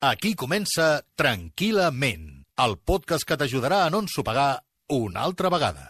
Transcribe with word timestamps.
Aquí 0.00 0.30
comença 0.32 1.02
Tranquil·lament, 1.12 2.22
el 2.64 2.74
podcast 2.88 3.26
que 3.28 3.36
t'ajudarà 3.36 3.82
a 3.84 3.88
no 3.92 3.98
ensopegar 4.00 4.62
una 4.96 5.20
altra 5.20 5.50
vegada. 5.52 5.82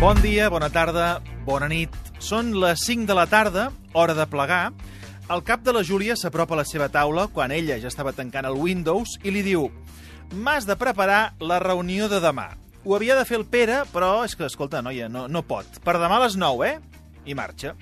Bon 0.00 0.18
dia, 0.18 0.48
bona 0.50 0.66
tarda, 0.74 1.20
bona 1.46 1.68
nit. 1.70 1.94
Són 2.18 2.50
les 2.58 2.82
5 2.88 3.06
de 3.06 3.14
la 3.14 3.28
tarda, 3.30 3.68
hora 3.94 4.16
de 4.18 4.26
plegar. 4.26 4.72
El 5.30 5.44
cap 5.46 5.62
de 5.62 5.76
la 5.76 5.84
Júlia 5.86 6.16
s'apropa 6.18 6.58
a 6.58 6.64
la 6.64 6.66
seva 6.66 6.88
taula 6.90 7.28
quan 7.30 7.54
ella 7.54 7.78
ja 7.78 7.86
estava 7.86 8.10
tancant 8.18 8.50
el 8.50 8.58
Windows 8.58 9.14
i 9.22 9.30
li 9.30 9.46
diu 9.46 9.68
«M'has 10.34 10.66
de 10.66 10.74
preparar 10.74 11.36
la 11.38 11.60
reunió 11.62 12.10
de 12.10 12.18
demà. 12.18 12.48
Ho 12.80 12.94
havia 12.96 13.16
de 13.18 13.26
fer 13.28 13.36
el 13.36 13.44
Pere, 13.44 13.82
però 13.92 14.22
és 14.24 14.32
que, 14.36 14.46
escolta, 14.48 14.80
noia, 14.80 15.10
no, 15.12 15.26
no 15.28 15.42
pot. 15.44 15.82
Per 15.84 15.98
demà 16.00 16.16
a 16.16 16.24
les 16.24 16.38
9, 16.40 16.68
eh?» 16.70 16.78
I 17.28 17.36
marxa. 17.36 17.74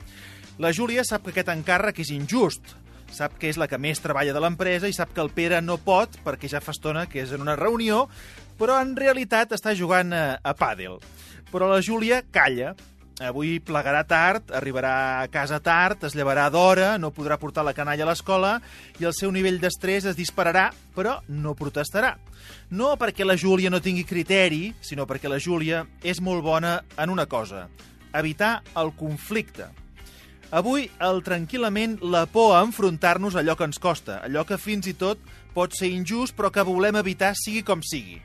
La 0.59 0.73
Júlia 0.75 1.05
sap 1.07 1.23
que 1.23 1.31
aquest 1.31 1.53
encàrrec 1.53 2.01
és 2.03 2.11
injust. 2.11 2.75
Sap 3.15 3.37
que 3.39 3.47
és 3.47 3.57
la 3.57 3.69
que 3.71 3.79
més 3.79 4.03
treballa 4.03 4.35
de 4.35 4.43
l'empresa 4.43 4.91
i 4.91 4.97
sap 4.97 5.13
que 5.15 5.23
el 5.23 5.31
Pere 5.31 5.61
no 5.63 5.79
pot 5.79 6.19
perquè 6.25 6.51
ja 6.51 6.61
fa 6.61 6.75
estona 6.75 7.07
que 7.07 7.23
és 7.23 7.31
en 7.33 7.45
una 7.45 7.55
reunió, 7.57 8.09
però 8.59 8.81
en 8.83 8.97
realitat 8.99 9.55
està 9.55 9.73
jugant 9.79 10.11
a, 10.13 10.25
a 10.43 10.55
pàdel. 10.59 10.99
Però 11.53 11.71
la 11.71 11.79
Júlia 11.79 12.25
calla. 12.35 12.75
Avui 13.19 13.57
plegarà 13.59 14.05
tard, 14.07 14.53
arribarà 14.55 15.19
a 15.19 15.27
casa 15.27 15.59
tard, 15.59 16.05
es 16.07 16.15
llevarà 16.15 16.45
d'hora, 16.55 16.93
no 17.03 17.11
podrà 17.11 17.35
portar 17.35 17.65
la 17.67 17.75
canalla 17.75 18.05
a 18.07 18.07
l'escola 18.13 18.53
i 19.03 19.09
el 19.09 19.15
seu 19.17 19.33
nivell 19.35 19.59
d'estrès 19.59 20.07
es 20.07 20.15
dispararà, 20.15 20.69
però 20.95 21.17
no 21.27 21.57
protestarà. 21.59 22.15
No 22.71 22.93
perquè 22.95 23.27
la 23.27 23.35
Júlia 23.35 23.75
no 23.75 23.83
tingui 23.83 24.07
criteri, 24.07 24.71
sinó 24.79 25.09
perquè 25.11 25.27
la 25.27 25.43
Júlia 25.43 25.83
és 26.07 26.23
molt 26.23 26.47
bona 26.47 26.79
en 26.95 27.11
una 27.11 27.27
cosa, 27.27 27.67
evitar 28.15 28.63
el 28.79 28.95
conflicte. 28.95 29.67
Avui, 30.55 30.87
el 31.03 31.19
tranquil·lament, 31.27 31.99
la 32.01 32.25
por 32.31 32.55
a 32.55 32.63
enfrontar-nos 32.63 33.35
allò 33.35 33.59
que 33.59 33.67
ens 33.67 33.83
costa, 33.83 34.23
allò 34.23 34.47
que 34.47 34.63
fins 34.63 34.87
i 34.87 34.95
tot 34.95 35.19
pot 35.59 35.75
ser 35.75 35.91
injust, 35.91 36.39
però 36.39 36.55
que 36.55 36.63
volem 36.63 37.03
evitar 37.03 37.35
sigui 37.35 37.67
com 37.67 37.83
sigui. 37.83 38.23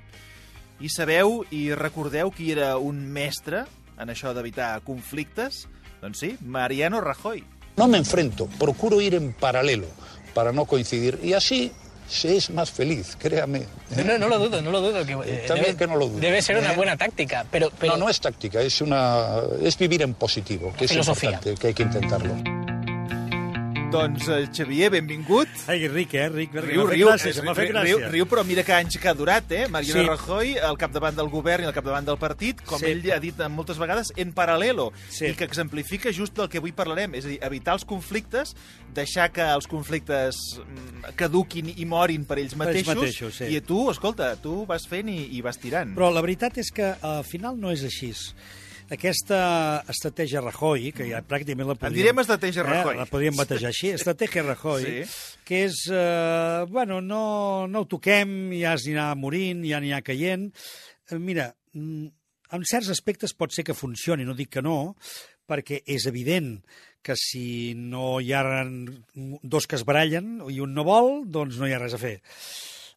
I 0.85 0.89
sabeu 0.93 1.41
i 1.49 1.71
recordeu 1.73 2.29
qui 2.29 2.53
era 2.53 2.75
un 2.77 3.01
mestre 3.09 3.65
en 3.99 4.09
això 4.09 4.33
d'evitar 4.33 4.81
conflictes? 4.81 5.67
Doncs 6.01 6.19
sí, 6.19 6.37
Mariano 6.41 7.01
Rajoy. 7.01 7.43
No 7.77 7.87
me 7.87 7.97
enfrento, 7.97 8.47
procuro 8.59 9.01
ir 9.01 9.15
en 9.15 9.33
paralelo 9.33 9.87
para 10.33 10.51
no 10.51 10.65
coincidir 10.65 11.19
y 11.23 11.33
así 11.33 11.71
se 12.07 12.35
es 12.37 12.49
más 12.49 12.69
feliz, 12.69 13.15
créame. 13.17 13.65
No, 13.95 14.03
no, 14.03 14.17
no 14.19 14.27
lo 14.27 14.39
dudo, 14.39 14.61
no 14.61 14.71
lo 14.71 14.81
dudo. 14.81 15.05
Que, 15.05 15.13
eh, 15.13 15.39
Está 15.41 15.55
bien 15.55 15.75
que 15.77 15.87
no 15.87 15.95
lo 15.95 16.07
dudes. 16.07 16.21
Debe 16.21 16.41
ser 16.41 16.57
una 16.57 16.73
¿Eh? 16.73 16.75
buena 16.75 16.97
táctica, 16.97 17.45
pero... 17.49 17.71
pero 17.79 17.93
No, 17.93 17.99
no 18.05 18.09
es 18.09 18.19
táctica, 18.19 18.61
es 18.61 18.81
una 18.81 19.39
es 19.61 19.77
vivir 19.77 20.01
en 20.01 20.13
positivo, 20.13 20.73
que 20.77 20.85
es 20.85 20.91
Filosofía. 20.91 21.31
importante, 21.31 21.59
que 21.59 21.67
hay 21.67 21.73
que 21.73 21.83
intentarlo. 21.83 22.62
Doncs, 23.93 24.27
eh, 24.27 24.47
Xavier, 24.51 24.89
benvingut. 24.89 25.47
Ai, 25.69 25.87
ric, 25.87 26.15
eh? 26.15 26.27
Ric, 26.27 26.51
ric. 26.55 26.63
Riu, 26.65 26.87
riu, 26.89 27.07
gràcia, 27.11 27.29
riu, 27.29 27.53
riu, 27.53 27.67
gràcia. 27.75 28.07
riu, 28.09 28.25
però 28.25 28.41
mira 28.43 28.63
que 28.65 28.73
anys 28.73 28.97
que 28.97 29.07
ha 29.07 29.13
durat, 29.13 29.51
eh? 29.51 29.67
Mariano 29.69 30.01
Sí. 30.01 30.07
Rajoy, 30.07 30.55
al 30.57 30.79
capdavant 30.81 31.15
del 31.15 31.29
govern 31.29 31.61
i 31.63 31.67
al 31.67 31.73
capdavant 31.73 32.03
del 32.07 32.17
partit, 32.17 32.63
com 32.65 32.79
Sí. 32.79 32.87
ell 32.87 33.11
ha 33.11 33.19
dit 33.19 33.37
moltes 33.49 33.77
vegades, 33.77 34.11
en 34.17 34.33
paral·lelo, 34.33 34.91
Sí. 35.09 35.27
i 35.27 35.35
que 35.35 35.43
exemplifica 35.43 36.11
just 36.11 36.35
del 36.35 36.49
que 36.49 36.57
avui 36.57 36.71
parlarem, 36.71 37.13
és 37.13 37.25
a 37.25 37.27
dir, 37.27 37.37
evitar 37.43 37.73
els 37.75 37.85
conflictes, 37.85 38.55
deixar 38.91 39.31
que 39.31 39.43
els 39.43 39.67
conflictes 39.67 40.35
mm, 40.57 41.13
caduquin 41.15 41.71
i 41.77 41.85
morin 41.85 42.25
per 42.25 42.39
ells 42.39 42.55
Per 42.55 42.69
ells 42.69 42.87
mateixos, 42.87 42.95
mateixos, 42.95 43.35
sí. 43.35 43.55
i 43.55 43.61
tu, 43.61 43.91
escolta, 43.91 44.35
tu 44.37 44.65
vas 44.65 44.87
fent 44.87 45.07
i, 45.07 45.37
i 45.37 45.41
vas 45.41 45.59
tirant. 45.59 45.93
Però 45.95 46.11
la 46.11 46.21
veritat 46.21 46.57
és 46.57 46.71
que 46.71 46.95
al 46.99 47.23
final 47.23 47.59
no 47.59 47.69
és 47.69 47.83
així. 47.83 48.11
Aquesta 48.91 49.83
estratègia 49.89 50.41
Rajoy, 50.43 50.91
que 50.95 51.05
ja 51.07 51.21
pràcticament 51.25 51.69
la 51.71 51.75
podríem... 51.79 52.01
direm 52.01 52.19
estratègia 52.23 52.65
Rajoy. 52.67 52.95
Eh, 52.97 52.99
la 52.99 53.07
podríem 53.09 53.37
batejar 53.39 53.69
així, 53.71 53.93
estratègia 53.95 54.43
Rajoy, 54.43 54.83
Sí. 54.83 55.37
que 55.47 55.63
és, 55.65 55.77
eh, 55.91 56.65
bueno, 56.69 56.99
no, 57.01 57.67
no 57.67 57.83
ho 57.83 57.87
toquem, 57.89 58.51
ja 58.59 58.75
s'anirà 58.77 59.13
morint, 59.15 59.63
ja 59.65 59.79
n'hi 59.79 59.93
ha 59.95 60.01
caient. 60.05 60.49
Eh, 61.09 61.17
mira, 61.19 61.53
mm, 61.73 62.07
en 62.53 62.65
certs 62.69 62.89
aspectes 62.93 63.33
pot 63.33 63.51
ser 63.55 63.63
que 63.63 63.73
funcioni, 63.73 64.25
no 64.25 64.35
dic 64.35 64.51
que 64.57 64.61
no, 64.61 64.95
perquè 65.47 65.81
és 65.87 66.05
evident 66.05 66.59
que 67.03 67.15
si 67.19 67.73
no 67.75 68.19
hi 68.21 68.31
ha 68.31 68.43
dos 69.43 69.65
que 69.67 69.75
es 69.75 69.83
barallen 69.83 70.37
i 70.49 70.59
un 70.63 70.73
no 70.73 70.85
vol, 70.87 71.23
doncs 71.27 71.57
no 71.59 71.67
hi 71.67 71.73
ha 71.73 71.79
res 71.81 71.95
a 71.97 71.99
fer. 71.99 72.21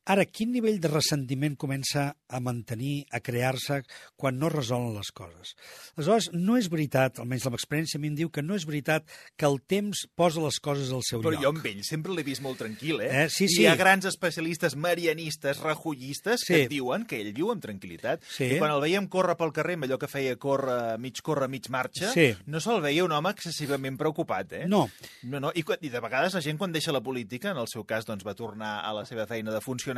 Ara, 0.06 0.22
quin 0.31 0.53
nivell 0.55 0.77
de 0.78 0.87
ressentiment 0.87 1.56
comença 1.59 2.12
a 2.31 2.39
mantenir, 2.39 3.09
a 3.11 3.19
crear-se, 3.19 3.81
quan 4.15 4.37
no 4.39 4.47
es 4.47 4.55
resolen 4.55 4.93
les 4.94 5.09
coses? 5.11 5.56
Aleshores, 5.97 6.28
no 6.33 6.55
és 6.61 6.69
veritat, 6.71 7.19
almenys 7.19 7.43
la 7.43 7.50
meva 7.50 7.59
experiència 7.59 7.99
a 7.99 8.03
mi 8.05 8.12
em 8.12 8.15
diu 8.15 8.31
que 8.31 8.44
no 8.47 8.55
és 8.55 8.67
veritat 8.71 9.03
que 9.37 9.49
el 9.49 9.59
temps 9.67 10.05
posa 10.15 10.44
les 10.44 10.61
coses 10.62 10.93
al 10.94 11.03
seu 11.03 11.19
Però 11.25 11.33
lloc. 11.34 11.43
jo 11.43 11.50
amb 11.50 11.67
ell 11.67 11.81
sempre 11.83 12.15
l'he 12.15 12.22
vist 12.22 12.41
molt 12.44 12.61
tranquil, 12.62 13.00
eh? 13.03 13.25
Eh, 13.25 13.28
sí, 13.34 13.49
I 13.49 13.49
sí. 13.49 13.62
hi 13.65 13.67
ha 13.67 13.75
grans 13.75 14.06
especialistes 14.06 14.77
marianistes, 14.78 15.59
rajollistes, 15.59 16.44
Sí. 16.47 16.55
que 16.55 16.69
diuen 16.71 17.05
que 17.05 17.19
ell 17.21 17.33
viu 17.34 17.50
amb 17.50 17.65
tranquil·litat. 17.67 18.23
Sí. 18.31 18.53
I 18.55 18.59
quan 18.62 18.71
el 18.71 18.81
veiem 18.87 19.09
córrer 19.11 19.34
pel 19.37 19.53
carrer 19.53 19.75
amb 19.75 19.88
allò 19.88 19.99
que 19.99 20.06
feia 20.06 20.37
córrer, 20.38 21.00
mig 21.03 21.19
córrer, 21.21 21.49
mig 21.50 21.67
marxa, 21.69 22.12
Sí. 22.15 22.28
no 22.47 22.61
se'l 22.61 22.81
veia 22.81 23.03
un 23.05 23.11
home 23.11 23.31
excessivament 23.34 23.99
preocupat, 23.99 24.53
eh? 24.53 24.65
No. 24.69 24.88
No, 25.25 25.41
no. 25.41 25.50
I, 25.53 25.65
I 25.81 25.88
de 25.91 25.99
vegades 26.00 26.34
la 26.38 26.41
gent 26.47 26.59
quan 26.62 26.71
deixa 26.71 26.93
la 26.94 27.03
política, 27.03 27.50
en 27.50 27.59
el 27.59 27.67
seu 27.67 27.83
cas 27.84 28.06
doncs, 28.06 28.23
va 28.25 28.34
tornar 28.38 28.84
a 28.87 28.93
la 28.94 29.05
seva 29.05 29.27
feina 29.27 29.50
de 29.50 29.61
funcionari, 29.61 29.96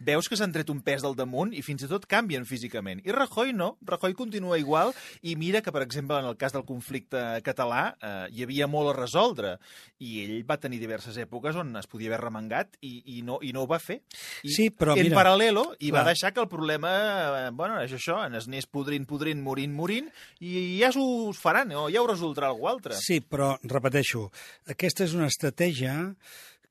veus 0.00 0.28
que 0.28 0.38
s'han 0.38 0.52
tret 0.54 0.70
un 0.72 0.82
pes 0.84 1.04
del 1.04 1.16
damunt 1.18 1.54
i 1.56 1.62
fins 1.66 1.84
i 1.84 1.90
tot 1.90 2.06
canvien 2.10 2.46
físicament. 2.48 3.02
I 3.06 3.14
Rajoy 3.16 3.54
no, 3.56 3.74
Rajoy 3.86 4.14
continua 4.18 4.58
igual 4.60 4.94
i 5.22 5.36
mira 5.40 5.62
que, 5.62 5.72
per 5.72 5.82
exemple, 5.82 6.18
en 6.20 6.28
el 6.28 6.36
cas 6.40 6.54
del 6.56 6.66
conflicte 6.68 7.40
català 7.46 7.94
eh, 8.00 8.26
hi 8.34 8.44
havia 8.46 8.68
molt 8.70 8.92
a 8.92 8.96
resoldre 8.98 9.56
i 10.00 10.22
ell 10.24 10.44
va 10.48 10.58
tenir 10.60 10.80
diverses 10.80 11.16
èpoques 11.20 11.56
on 11.60 11.74
es 11.80 11.88
podia 11.90 12.10
haver 12.12 12.22
remengat 12.24 12.76
i, 12.80 13.18
i, 13.18 13.22
no, 13.26 13.38
i 13.42 13.52
no 13.56 13.64
ho 13.64 13.70
va 13.70 13.80
fer. 13.82 14.00
I, 14.42 14.54
Sí, 14.54 14.68
però 14.74 14.96
en 14.96 15.04
mira, 15.04 15.18
paral·lelo 15.18 15.66
i 15.80 15.92
va 15.94 16.04
deixar 16.06 16.32
que 16.34 16.42
el 16.42 16.48
problema, 16.50 16.90
eh, 17.46 17.50
bueno, 17.56 17.80
és 17.84 17.94
això, 17.96 18.20
es 18.28 18.48
anés 18.48 18.68
podrint, 18.70 19.06
podrint, 19.08 19.40
morint, 19.42 19.74
morint 19.76 20.10
i 20.40 20.78
ja 20.80 20.92
s'ho 20.94 21.32
faran, 21.36 21.72
o 21.76 21.88
ja 21.92 22.02
ho 22.02 22.08
resoldrà 22.08 22.50
algú 22.50 22.68
altre. 22.70 22.96
Sí, 22.98 23.20
però, 23.20 23.54
repeteixo, 23.64 24.28
aquesta 24.70 25.06
és 25.06 25.16
una 25.16 25.28
estratègia 25.30 25.96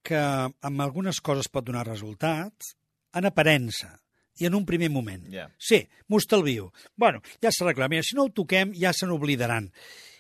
que 0.04 0.20
amb 0.20 0.84
algunes 0.86 1.22
coses 1.22 1.50
pot 1.52 1.66
donar 1.66 1.88
resultat, 1.88 2.72
en 3.16 3.26
aparença, 3.28 3.96
i 4.40 4.48
en 4.48 4.56
un 4.56 4.66
primer 4.66 4.90
moment. 4.90 5.26
Ja. 5.34 5.50
Sí, 5.60 5.82
m'ho 6.08 6.20
estalvio. 6.22 6.70
Bueno, 6.96 7.22
ja 7.44 7.52
s'arreglarà. 7.52 7.90
Mira, 7.92 8.06
si 8.08 8.16
no 8.16 8.28
ho 8.28 8.34
toquem, 8.34 8.72
ja 8.78 8.94
se 8.96 9.10
n'oblidaran. 9.10 9.68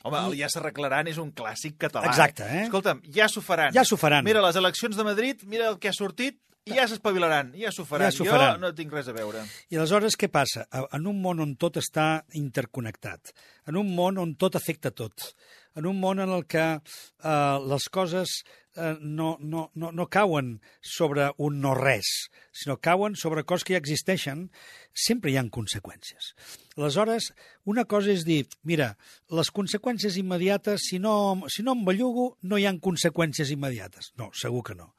Home, 0.03 0.19
el 0.19 0.38
ja 0.40 0.50
s'arreglaran 0.51 1.09
és 1.12 1.19
un 1.22 1.31
clàssic 1.35 1.78
català. 1.79 2.07
Exacte, 2.12 2.44
eh? 2.44 2.66
Escolta'm, 2.67 3.01
ja 3.16 3.29
s'ho 3.31 3.44
faran. 3.44 3.73
Ja 3.75 3.85
s'ho 3.88 4.00
faran. 4.00 4.28
Mira, 4.28 4.44
les 4.45 4.59
eleccions 4.59 4.95
de 5.00 5.07
Madrid, 5.07 5.44
mira 5.47 5.69
el 5.72 5.79
que 5.79 5.91
ha 5.91 5.96
sortit, 5.96 6.40
i 6.69 6.75
ja 6.75 6.85
s'espavilaran, 6.90 7.53
ja 7.57 7.72
s'ho 7.73 7.85
faran. 7.88 8.09
Ja 8.09 8.16
s'ho 8.16 8.28
jo 8.28 8.34
faran. 8.35 8.59
no 8.61 8.69
tinc 8.78 8.91
res 8.94 9.07
a 9.09 9.16
veure. 9.16 9.41
I 9.72 9.79
aleshores 9.79 10.17
què 10.19 10.29
passa? 10.31 10.67
En 10.94 11.07
un 11.09 11.22
món 11.23 11.40
on 11.41 11.56
tot 11.59 11.79
està 11.81 12.25
interconnectat, 12.38 13.34
en 13.72 13.79
un 13.79 13.90
món 13.96 14.19
on 14.22 14.35
tot 14.40 14.59
afecta 14.59 14.91
tot, 14.91 15.31
en 15.79 15.88
un 15.90 16.00
món 16.00 16.19
en 16.19 16.29
el 16.35 16.46
que 16.46 16.66
eh, 16.75 17.57
les 17.72 17.90
coses 17.90 18.41
eh, 18.75 18.97
no, 19.02 19.38
no, 19.40 19.69
no, 19.75 19.91
no 19.91 20.07
cauen 20.09 20.59
sobre 20.81 21.30
un 21.38 21.59
no-res, 21.62 22.30
sinó 22.52 22.78
cauen 22.78 23.16
sobre 23.16 23.44
coses 23.44 23.66
que 23.66 23.75
ja 23.78 23.81
existeixen, 23.81 24.47
sempre 24.94 25.31
hi 25.31 25.40
han 25.41 25.52
conseqüències. 25.53 26.34
Aleshores, 26.78 27.31
una 27.66 27.85
cosa 27.85 28.13
és 28.13 28.25
dir, 28.28 28.44
mira, 28.63 28.94
les 29.29 29.52
conseqüències 29.56 30.19
immediates, 30.22 30.90
si 30.91 31.00
no, 31.00 31.13
si 31.47 31.66
no 31.66 31.78
em 31.78 31.85
bellugo, 31.88 32.31
no 32.41 32.59
hi 32.59 32.68
han 32.69 32.81
conseqüències 32.84 33.52
immediates. 33.56 34.13
No, 34.19 34.31
segur 34.35 34.63
que 34.68 34.78
no 34.79 34.94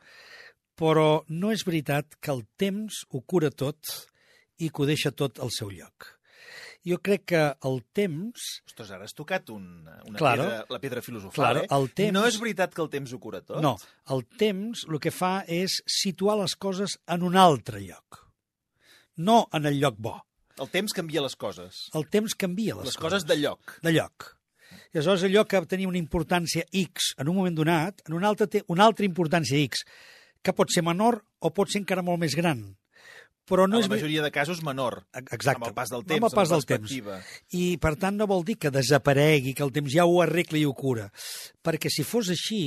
però 0.80 1.26
no 1.28 1.50
és 1.52 1.66
veritat 1.68 2.16
que 2.24 2.32
el 2.32 2.46
temps 2.56 3.02
ho 3.12 3.20
cura 3.28 3.50
tot 3.52 3.90
i 4.56 4.70
que 4.70 4.82
ho 4.82 4.88
deixa 4.88 5.12
tot 5.12 5.40
al 5.44 5.52
seu 5.52 5.68
lloc. 5.68 6.06
Jo 6.86 6.96
crec 7.04 7.26
que 7.28 7.40
el 7.68 7.82
temps... 7.92 8.62
Ostres, 8.66 8.90
ara 8.96 9.04
has 9.04 9.12
tocat 9.12 9.50
un, 9.52 9.84
una 10.08 10.16
Claro. 10.18 10.44
pedra, 10.46 10.64
la 10.70 10.78
pedra 10.80 11.02
filosofal, 11.04 11.34
Claro, 11.34 11.60
eh? 11.64 11.68
el 11.76 11.90
temps- 11.92 12.12
No 12.16 12.22
és 12.26 12.38
veritat 12.40 12.72
que 12.74 12.80
el 12.82 12.88
temps 12.88 13.12
ho 13.12 13.18
cura 13.20 13.42
tot? 13.42 13.60
No, 13.60 13.74
el 14.08 14.24
temps 14.40 14.86
el 14.88 14.98
que 14.98 15.10
fa 15.12 15.44
és 15.46 15.82
situar 15.86 16.38
les 16.40 16.56
coses 16.56 16.96
en 17.06 17.22
un 17.22 17.36
altre 17.36 17.82
lloc. 17.84 18.22
No 19.16 19.46
en 19.52 19.66
el 19.66 19.78
lloc 19.80 19.96
bo. 19.98 20.14
El 20.60 20.68
temps 20.72 20.92
canvia 20.96 21.20
les 21.24 21.36
coses. 21.36 21.88
El 21.94 22.08
temps 22.08 22.34
canvia 22.34 22.74
les, 22.76 22.84
Les 22.90 22.96
coses 22.96 23.24
de 23.28 23.36
lloc. 23.36 23.76
de 23.82 23.92
lloc. 23.92 24.36
I 24.94 24.98
aleshores 24.98 25.24
allò 25.24 25.44
que 25.46 25.60
tenia 25.66 25.88
una 25.88 25.98
importància 25.98 26.64
X 26.72 27.12
en 27.18 27.28
un 27.28 27.36
moment 27.36 27.54
donat, 27.56 28.00
en 28.08 28.14
un 28.14 28.24
altre 28.24 28.46
té 28.46 28.64
una 28.68 28.84
altra 28.86 29.04
importància 29.06 29.58
X, 29.66 29.84
que 30.42 30.52
pot 30.56 30.70
ser 30.72 30.82
menor 30.82 31.24
o 31.40 31.50
pot 31.52 31.68
ser 31.68 31.80
encara 31.82 32.02
molt 32.02 32.18
més 32.20 32.34
gran. 32.34 32.76
Però 33.50 33.66
no 33.66 33.80
és 33.80 33.88
la 33.88 33.96
majoria 33.96 34.24
de 34.24 34.30
casos 34.34 34.62
menor. 34.66 35.00
Exacte. 35.18 35.58
Amb 35.58 35.68
el 35.70 35.76
pas 35.76 35.92
del 35.92 36.04
Amb 36.04 36.12
temps, 36.12 36.26
el 36.28 36.36
pas 36.38 36.50
amb 36.52 36.56
del 36.56 36.66
temps. 36.70 36.96
I, 37.58 37.64
per 37.82 37.94
tant, 38.00 38.16
no 38.16 38.28
vol 38.30 38.44
dir 38.46 38.56
que 38.62 38.72
desaparegui, 38.74 39.54
que 39.58 39.66
el 39.66 39.74
temps 39.74 39.92
ja 39.92 40.06
ho 40.06 40.20
arregla 40.22 40.60
i 40.60 40.66
ho 40.68 40.74
cura. 40.76 41.08
Perquè 41.66 41.90
si 41.92 42.06
fos 42.06 42.30
així, 42.32 42.62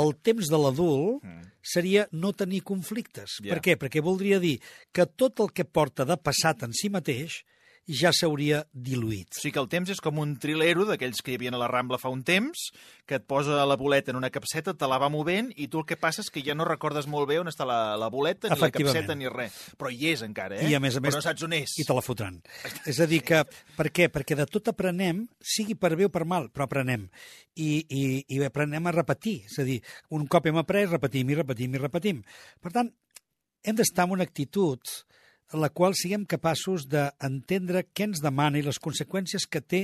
el 0.00 0.14
temps 0.24 0.50
de 0.50 0.60
l'adult 0.60 1.24
seria 1.64 2.08
no 2.12 2.32
tenir 2.36 2.64
conflictes. 2.66 3.38
Ja. 3.40 3.54
Per 3.54 3.62
què? 3.64 3.78
Perquè 3.80 4.02
voldria 4.04 4.40
dir 4.42 4.56
que 4.92 5.06
tot 5.06 5.44
el 5.44 5.52
que 5.54 5.68
porta 5.68 6.08
de 6.08 6.16
passat 6.20 6.64
en 6.66 6.74
si 6.76 6.90
mateix 6.92 7.42
ja 7.84 8.12
s'hauria 8.16 8.62
diluït. 8.72 9.34
O 9.34 9.40
sigui 9.40 9.52
que 9.54 9.60
el 9.60 9.68
temps 9.72 9.90
és 9.92 10.00
com 10.02 10.18
un 10.22 10.34
trilero 10.40 10.86
d'aquells 10.88 11.20
que 11.22 11.32
hi 11.32 11.38
havia 11.38 11.52
a 11.52 11.60
la 11.60 11.68
Rambla 11.68 11.98
fa 12.00 12.12
un 12.12 12.22
temps, 12.24 12.70
que 13.04 13.18
et 13.20 13.26
posa 13.28 13.60
la 13.68 13.76
boleta 13.76 14.12
en 14.12 14.18
una 14.18 14.30
capseta, 14.32 14.72
te 14.72 14.88
la 14.88 14.98
va 15.00 15.10
movent 15.12 15.50
i 15.60 15.68
tu 15.68 15.82
el 15.82 15.86
que 15.88 15.98
passa 16.00 16.22
és 16.24 16.30
que 16.32 16.42
ja 16.44 16.56
no 16.56 16.64
recordes 16.68 17.06
molt 17.10 17.28
bé 17.28 17.38
on 17.42 17.50
està 17.50 17.66
la, 17.68 17.96
la 18.00 18.08
boleta, 18.12 18.48
ni 18.48 18.60
la 18.60 18.70
capseta, 18.72 19.16
ni 19.18 19.28
res. 19.28 19.56
Però 19.76 19.92
hi 19.92 20.10
és 20.14 20.24
encara, 20.24 20.58
eh? 20.58 20.70
I 20.70 20.78
a 20.78 20.80
més 20.80 20.96
a 20.96 21.04
més... 21.04 21.12
Però 21.12 21.20
no 21.20 21.26
saps 21.26 21.44
on 21.44 21.56
és. 21.60 21.76
I 21.80 21.86
te 21.86 21.96
la 21.96 22.04
fotran. 22.04 22.40
És 22.90 23.00
a 23.00 23.08
dir 23.10 23.20
que... 23.26 23.42
Per 23.76 23.90
què? 23.92 24.08
Perquè 24.12 24.36
de 24.38 24.48
tot 24.48 24.72
aprenem, 24.72 25.24
sigui 25.44 25.76
per 25.76 25.94
bé 25.98 26.08
o 26.08 26.12
per 26.12 26.24
mal, 26.28 26.48
però 26.54 26.68
aprenem. 26.68 27.08
I, 27.54 27.70
i, 27.84 28.04
i 28.32 28.40
aprenem 28.44 28.88
a 28.88 28.94
repetir. 28.96 29.42
És 29.50 29.60
a 29.60 29.66
dir, 29.68 29.80
un 30.16 30.24
cop 30.30 30.48
hem 30.48 30.60
après, 30.60 30.88
repetim 30.88 31.32
i 31.32 31.38
repetim 31.40 31.76
i 31.76 31.82
repetim. 31.82 32.22
Per 32.64 32.72
tant, 32.72 32.88
hem 33.64 33.76
d'estar 33.76 34.08
en 34.08 34.16
una 34.16 34.24
actitud 34.24 34.88
la 35.54 35.70
qual 35.70 35.94
siguem 35.94 36.24
capaços 36.26 36.88
d'entendre 36.90 37.84
què 37.94 38.08
ens 38.08 38.22
demana 38.24 38.58
i 38.58 38.64
les 38.66 38.80
conseqüències 38.82 39.46
que 39.46 39.62
té 39.62 39.82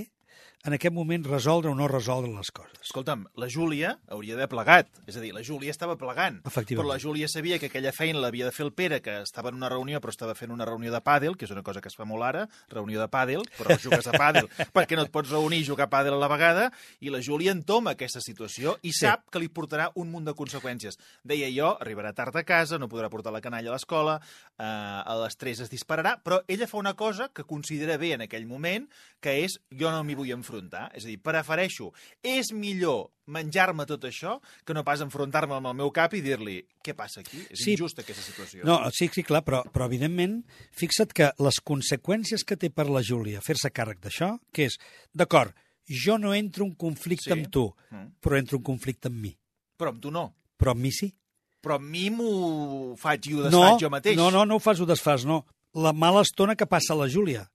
en 0.63 0.75
aquest 0.77 0.93
moment 0.93 1.25
resoldre 1.25 1.71
o 1.71 1.75
no 1.75 1.87
resoldre 1.89 2.31
les 2.35 2.51
coses. 2.53 2.77
Escolta'm, 2.85 3.23
la 3.41 3.47
Júlia 3.49 3.95
hauria 4.13 4.35
d'haver 4.37 4.49
plegat. 4.53 4.89
És 5.09 5.17
a 5.17 5.21
dir, 5.23 5.31
la 5.33 5.41
Júlia 5.43 5.73
estava 5.73 5.97
plegant. 5.97 6.43
Però 6.83 6.85
la 6.85 6.99
Júlia 7.01 7.29
sabia 7.33 7.59
que 7.59 7.71
aquella 7.71 7.93
feina 7.97 8.21
l'havia 8.21 8.45
de 8.45 8.53
fer 8.53 8.67
el 8.67 8.73
Pere, 8.77 8.99
que 9.01 9.15
estava 9.23 9.49
en 9.49 9.57
una 9.57 9.71
reunió, 9.73 10.01
però 10.05 10.13
estava 10.13 10.35
fent 10.37 10.53
una 10.53 10.67
reunió 10.69 10.93
de 10.93 11.01
pàdel, 11.01 11.37
que 11.41 11.47
és 11.49 11.51
una 11.55 11.63
cosa 11.65 11.81
que 11.81 11.89
es 11.89 11.97
fa 11.97 12.05
molt 12.05 12.23
ara, 12.29 12.43
reunió 12.69 13.01
de 13.01 13.09
pàdel, 13.09 13.47
però 13.57 13.79
jugues 13.81 14.07
a 14.07 14.13
pàdel 14.13 14.51
perquè 14.77 14.99
no 15.01 15.07
et 15.09 15.13
pots 15.15 15.31
reunir 15.33 15.63
i 15.63 15.65
jugar 15.65 15.87
a 15.89 15.93
pàdel 15.97 16.19
a 16.19 16.21
la 16.21 16.29
vegada, 16.29 16.69
i 17.01 17.09
la 17.09 17.23
Júlia 17.25 17.53
entoma 17.57 17.97
aquesta 17.97 18.21
situació 18.21 18.77
i 18.83 18.93
Sí. 18.93 19.07
sap 19.07 19.31
que 19.33 19.41
li 19.41 19.49
portarà 19.49 19.89
un 19.97 20.11
munt 20.13 20.27
de 20.29 20.35
conseqüències. 20.37 20.99
Deia 21.25 21.49
jo, 21.57 21.73
arribarà 21.81 22.13
tard 22.13 22.37
a 22.37 22.45
casa, 22.45 22.77
no 22.79 22.89
podrà 22.89 23.09
portar 23.09 23.33
la 23.33 23.41
canalla 23.41 23.71
a 23.73 23.79
l'escola, 23.79 24.21
eh, 24.59 24.63
a 24.65 25.17
les 25.25 25.37
3 25.41 25.61
es 25.65 25.71
dispararà, 25.73 26.19
però 26.23 26.43
ella 26.49 26.67
fa 26.69 26.77
una 26.77 26.93
cosa 26.95 27.31
que 27.33 27.45
considera 27.49 27.97
bé 27.97 28.13
en 28.13 28.21
aquell 28.29 28.45
moment, 28.47 28.91
que 29.21 29.39
és 29.47 29.57
jo 29.73 29.89
no 29.91 30.05
m'hi 30.05 30.15
vull 30.15 30.29
enfrontar. 30.31 30.50
És 30.95 31.05
a 31.05 31.09
dir, 31.09 31.19
prefereixo, 31.23 31.93
és 32.23 32.53
millor 32.53 33.11
menjar-me 33.27 33.87
tot 33.87 34.03
això 34.05 34.41
que 34.67 34.75
no 34.75 34.83
pas 34.85 35.01
enfrontar-me 35.01 35.55
amb 35.55 35.67
el 35.71 35.75
meu 35.75 35.91
cap 35.95 36.13
i 36.15 36.21
dir-li 36.21 36.67
què 36.83 36.95
passa 36.95 37.21
aquí? 37.21 37.39
És 37.51 37.61
Sí. 37.65 37.73
injusta 37.73 38.03
aquesta 38.03 38.23
situació. 38.23 38.65
No, 38.65 38.81
sí, 38.91 39.09
sí, 39.13 39.23
clar, 39.23 39.45
però, 39.45 39.63
però 39.71 39.87
evidentment, 39.87 40.45
fixa't 40.73 41.13
que 41.13 41.31
les 41.39 41.61
conseqüències 41.63 42.45
que 42.45 42.57
té 42.57 42.71
per 42.71 42.89
la 42.91 43.03
Júlia 43.03 43.41
fer-se 43.41 43.71
càrrec 43.71 44.01
d'això, 44.01 44.39
que 44.53 44.65
és, 44.67 44.79
d'acord, 45.15 45.55
jo 45.87 46.19
no 46.19 46.35
entro 46.35 46.65
en 46.65 46.75
conflicte 46.75 47.25
Sí. 47.25 47.33
amb 47.33 47.51
tu, 47.51 47.75
Mm. 47.91 48.15
però 48.21 48.39
entro 48.39 48.59
en 48.59 48.63
conflicte 48.65 49.09
amb 49.09 49.17
mi. 49.21 49.37
Però 49.79 49.89
amb 49.91 50.01
tu 50.03 50.11
no. 50.11 50.35
Però 50.59 50.73
amb 50.73 50.81
mi 50.81 50.91
sí. 50.93 51.15
Però 51.63 51.75
amb 51.77 51.89
mi 51.91 52.09
m'ho 52.11 52.97
faig 52.97 53.27
i 53.27 53.35
ho 53.35 53.43
desfaig 53.43 53.53
no, 53.53 53.79
jo 53.79 53.91
mateix. 53.91 54.17
No, 54.17 54.31
no, 54.31 54.45
no 54.47 54.57
ho 54.57 54.59
fas, 54.59 54.81
ho 54.81 54.87
desfas, 54.87 55.25
no. 55.27 55.47
La 55.75 55.93
mala 55.93 56.23
estona 56.23 56.57
que 56.57 56.67
passa 56.67 56.95
a 56.95 56.97
la 56.97 57.07
Júlia. 57.09 57.51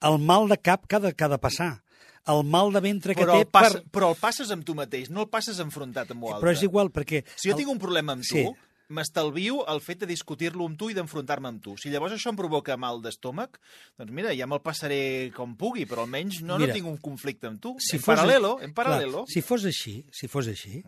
El 0.00 0.18
mal 0.18 0.48
de 0.48 0.56
cap 0.58 0.86
que 0.88 0.96
ha 0.96 0.98
de, 0.98 1.12
que 1.14 1.24
ha 1.24 1.28
de 1.28 1.38
passar. 1.38 1.83
El 2.26 2.42
mal 2.48 2.72
de 2.72 2.80
ventre 2.80 3.14
que 3.14 3.20
però, 3.26 3.34
té 3.36 3.44
el 3.44 3.50
pas, 3.52 3.72
per... 3.74 3.82
però 3.92 4.08
el 4.14 4.16
passes 4.20 4.50
amb 4.50 4.64
tu 4.64 4.74
mateix, 4.74 5.10
no 5.12 5.20
el 5.26 5.28
passes 5.28 5.58
enfrontat 5.60 6.10
amb 6.14 6.24
l'altre. 6.24 6.40
Però 6.46 6.52
és 6.56 6.62
igual, 6.64 6.88
perquè... 6.90 7.24
Si 7.36 7.50
jo 7.50 7.54
el- 7.54 7.58
tinc 7.60 7.70
un 7.70 7.78
problema 7.82 8.12
amb 8.16 8.22
tu, 8.24 8.38
Sí. 8.38 8.46
m'estalvio 8.94 9.62
el 9.72 9.80
fet 9.80 10.00
de 10.02 10.06
discutir-lo 10.06 10.66
amb 10.68 10.76
tu 10.78 10.90
i 10.90 10.94
d'enfrontar-me 10.96 11.48
amb 11.48 11.62
tu. 11.64 11.74
Si 11.80 11.88
llavors 11.92 12.12
això 12.16 12.30
em 12.32 12.36
provoca 12.36 12.76
mal 12.80 13.00
d'estómac, 13.02 13.58
doncs 13.98 14.12
mira, 14.12 14.34
ja 14.36 14.46
me'l 14.46 14.60
passaré 14.64 15.30
com 15.36 15.54
pugui, 15.56 15.86
però 15.88 16.04
almenys 16.04 16.42
no, 16.44 16.58
Mira, 16.58 16.68
no 16.72 16.76
tinc 16.76 16.88
un 16.90 16.98
conflicte 17.00 17.48
amb 17.48 17.60
tu. 17.64 17.74
si 17.80 17.96
en 17.96 18.02
fos- 18.02 18.12
paral·lelo, 18.14 18.58
en 18.62 18.74
paral·lelo. 18.76 19.24
Clar, 19.24 19.32
si 19.32 19.40
fos 19.42 19.64
així, 19.64 19.94
si 20.12 20.28
fos 20.28 20.48
així, 20.52 20.82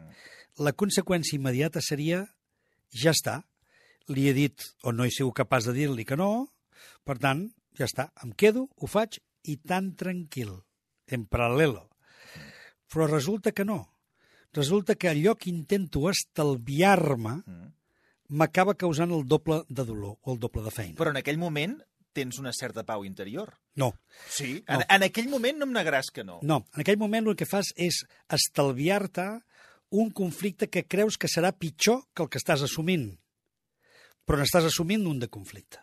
la 0.58 0.72
conseqüència 0.72 1.36
immediata 1.36 1.80
seria 1.84 2.22
ja 2.92 3.12
està. 3.16 3.42
Li 4.08 4.28
he 4.28 4.32
dit 4.36 4.62
o 4.84 4.92
no 4.92 5.04
he 5.04 5.10
sigut 5.10 5.34
capaç 5.34 5.64
de 5.66 5.72
dir-li 5.74 6.04
que 6.06 6.16
no, 6.16 6.52
per 7.04 7.18
tant, 7.18 7.48
ja 7.76 7.88
està, 7.88 8.10
em 8.22 8.30
quedo, 8.32 8.68
ho 8.76 8.86
faig 8.86 9.18
i 9.44 9.56
tan 9.56 9.94
tranquil, 9.96 10.52
en 11.08 11.26
paral·lelo. 11.29 11.88
Però 12.93 13.06
resulta 13.11 13.53
que 13.53 13.64
no. 13.64 13.93
Resulta 14.53 14.94
que 14.94 15.08
allò 15.11 15.37
que 15.37 15.50
intento 15.50 16.08
estalviar-me 16.11 17.43
Mm. 17.47 17.73
m'acaba 18.29 18.75
causant 18.75 19.11
el 19.12 19.26
doble 19.26 19.64
de 19.69 19.85
dolor 19.85 20.19
o 20.23 20.32
el 20.32 20.38
doble 20.41 20.62
de 20.62 20.70
feina. 20.70 20.97
Però 20.97 21.11
en 21.11 21.17
aquell 21.17 21.38
moment 21.38 21.81
tens 22.12 22.38
una 22.38 22.53
certa 22.53 22.82
pau 22.85 23.05
interior. 23.05 23.58
No, 23.75 23.94
Sí, 24.29 24.64
No. 24.69 24.81
en, 24.81 24.85
en 24.88 25.03
aquell 25.03 25.29
moment 25.29 25.58
no 25.58 25.67
em 25.67 25.73
negaràs 25.75 26.11
que 26.12 26.25
no. 26.25 26.38
No, 26.43 26.64
en 26.75 26.81
aquell 26.81 26.97
moment 26.97 27.26
el 27.29 27.37
que 27.37 27.44
fas 27.47 27.73
és 27.76 28.06
estalviar-te 28.31 29.43
un 29.91 30.11
conflicte 30.11 30.69
que 30.70 30.87
creus 30.87 31.19
que 31.19 31.29
serà 31.29 31.53
pitjor 31.53 32.06
que 32.14 32.23
el 32.25 32.29
que 32.31 32.38
estàs 32.38 32.62
assumint. 32.64 33.19
Però 34.26 34.38
n'estàs 34.41 34.64
assumint 34.67 35.06
un 35.06 35.20
de 35.20 35.29
conflicte. 35.29 35.79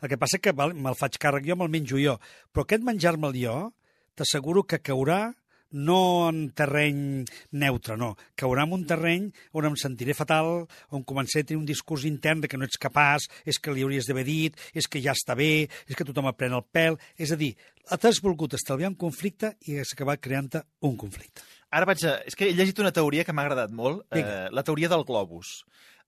El 0.00 0.08
que 0.08 0.18
passa 0.18 0.38
que 0.38 0.52
me'l 0.52 0.94
faig 0.96 1.18
càrrec 1.18 1.44
jo, 1.46 1.54
me'l 1.56 1.68
menjo 1.70 1.98
jo. 1.98 2.18
Però 2.52 2.62
aquest 2.64 2.82
menjar-me'l 2.82 3.34
jo, 3.38 3.72
t'asseguro 4.18 4.66
que 4.66 4.82
caurà 4.82 5.28
no 5.70 6.28
en 6.28 6.48
terreny 6.56 7.24
neutre, 7.52 7.96
no. 8.00 8.14
Caurà 8.38 8.64
en 8.64 8.72
un 8.72 8.84
terreny 8.88 9.28
on 9.52 9.68
em 9.68 9.76
sentiré 9.76 10.14
fatal, 10.16 10.64
on 10.94 11.04
començaré 11.04 11.44
a 11.44 11.48
tenir 11.50 11.60
un 11.60 11.68
discurs 11.68 12.06
intern 12.08 12.40
de 12.40 12.48
que 12.48 12.56
no 12.56 12.64
ets 12.64 12.80
capaç, 12.80 13.28
és 13.44 13.60
que 13.60 13.74
li 13.74 13.84
hauries 13.84 14.08
d'haver 14.08 14.24
dit, 14.24 14.56
és 14.72 14.88
que 14.88 15.02
ja 15.04 15.12
està 15.16 15.36
bé, 15.38 15.68
és 15.86 15.96
que 15.96 16.06
tothom 16.08 16.30
pren 16.36 16.56
el 16.56 16.64
pèl... 16.72 16.98
És 17.18 17.32
a 17.34 17.36
dir, 17.36 17.54
t'has 17.88 18.22
volgut 18.24 18.54
estalviar 18.56 18.92
un 18.92 18.98
conflicte 18.98 19.54
i 19.68 19.78
has 19.82 19.92
acabat 19.92 20.22
creant-te 20.24 20.64
un 20.88 20.96
conflicte. 20.96 21.44
Ara 21.70 21.88
vaig 21.88 22.04
a... 22.08 22.18
És 22.24 22.36
que 22.38 22.48
he 22.48 22.56
llegit 22.56 22.80
una 22.80 22.94
teoria 22.94 23.26
que 23.26 23.34
m'ha 23.36 23.44
agradat 23.44 23.74
molt, 23.74 24.06
eh, 24.08 24.22
Vinga. 24.22 24.40
la 24.54 24.64
teoria 24.64 24.88
del 24.88 25.04
globus. 25.08 25.60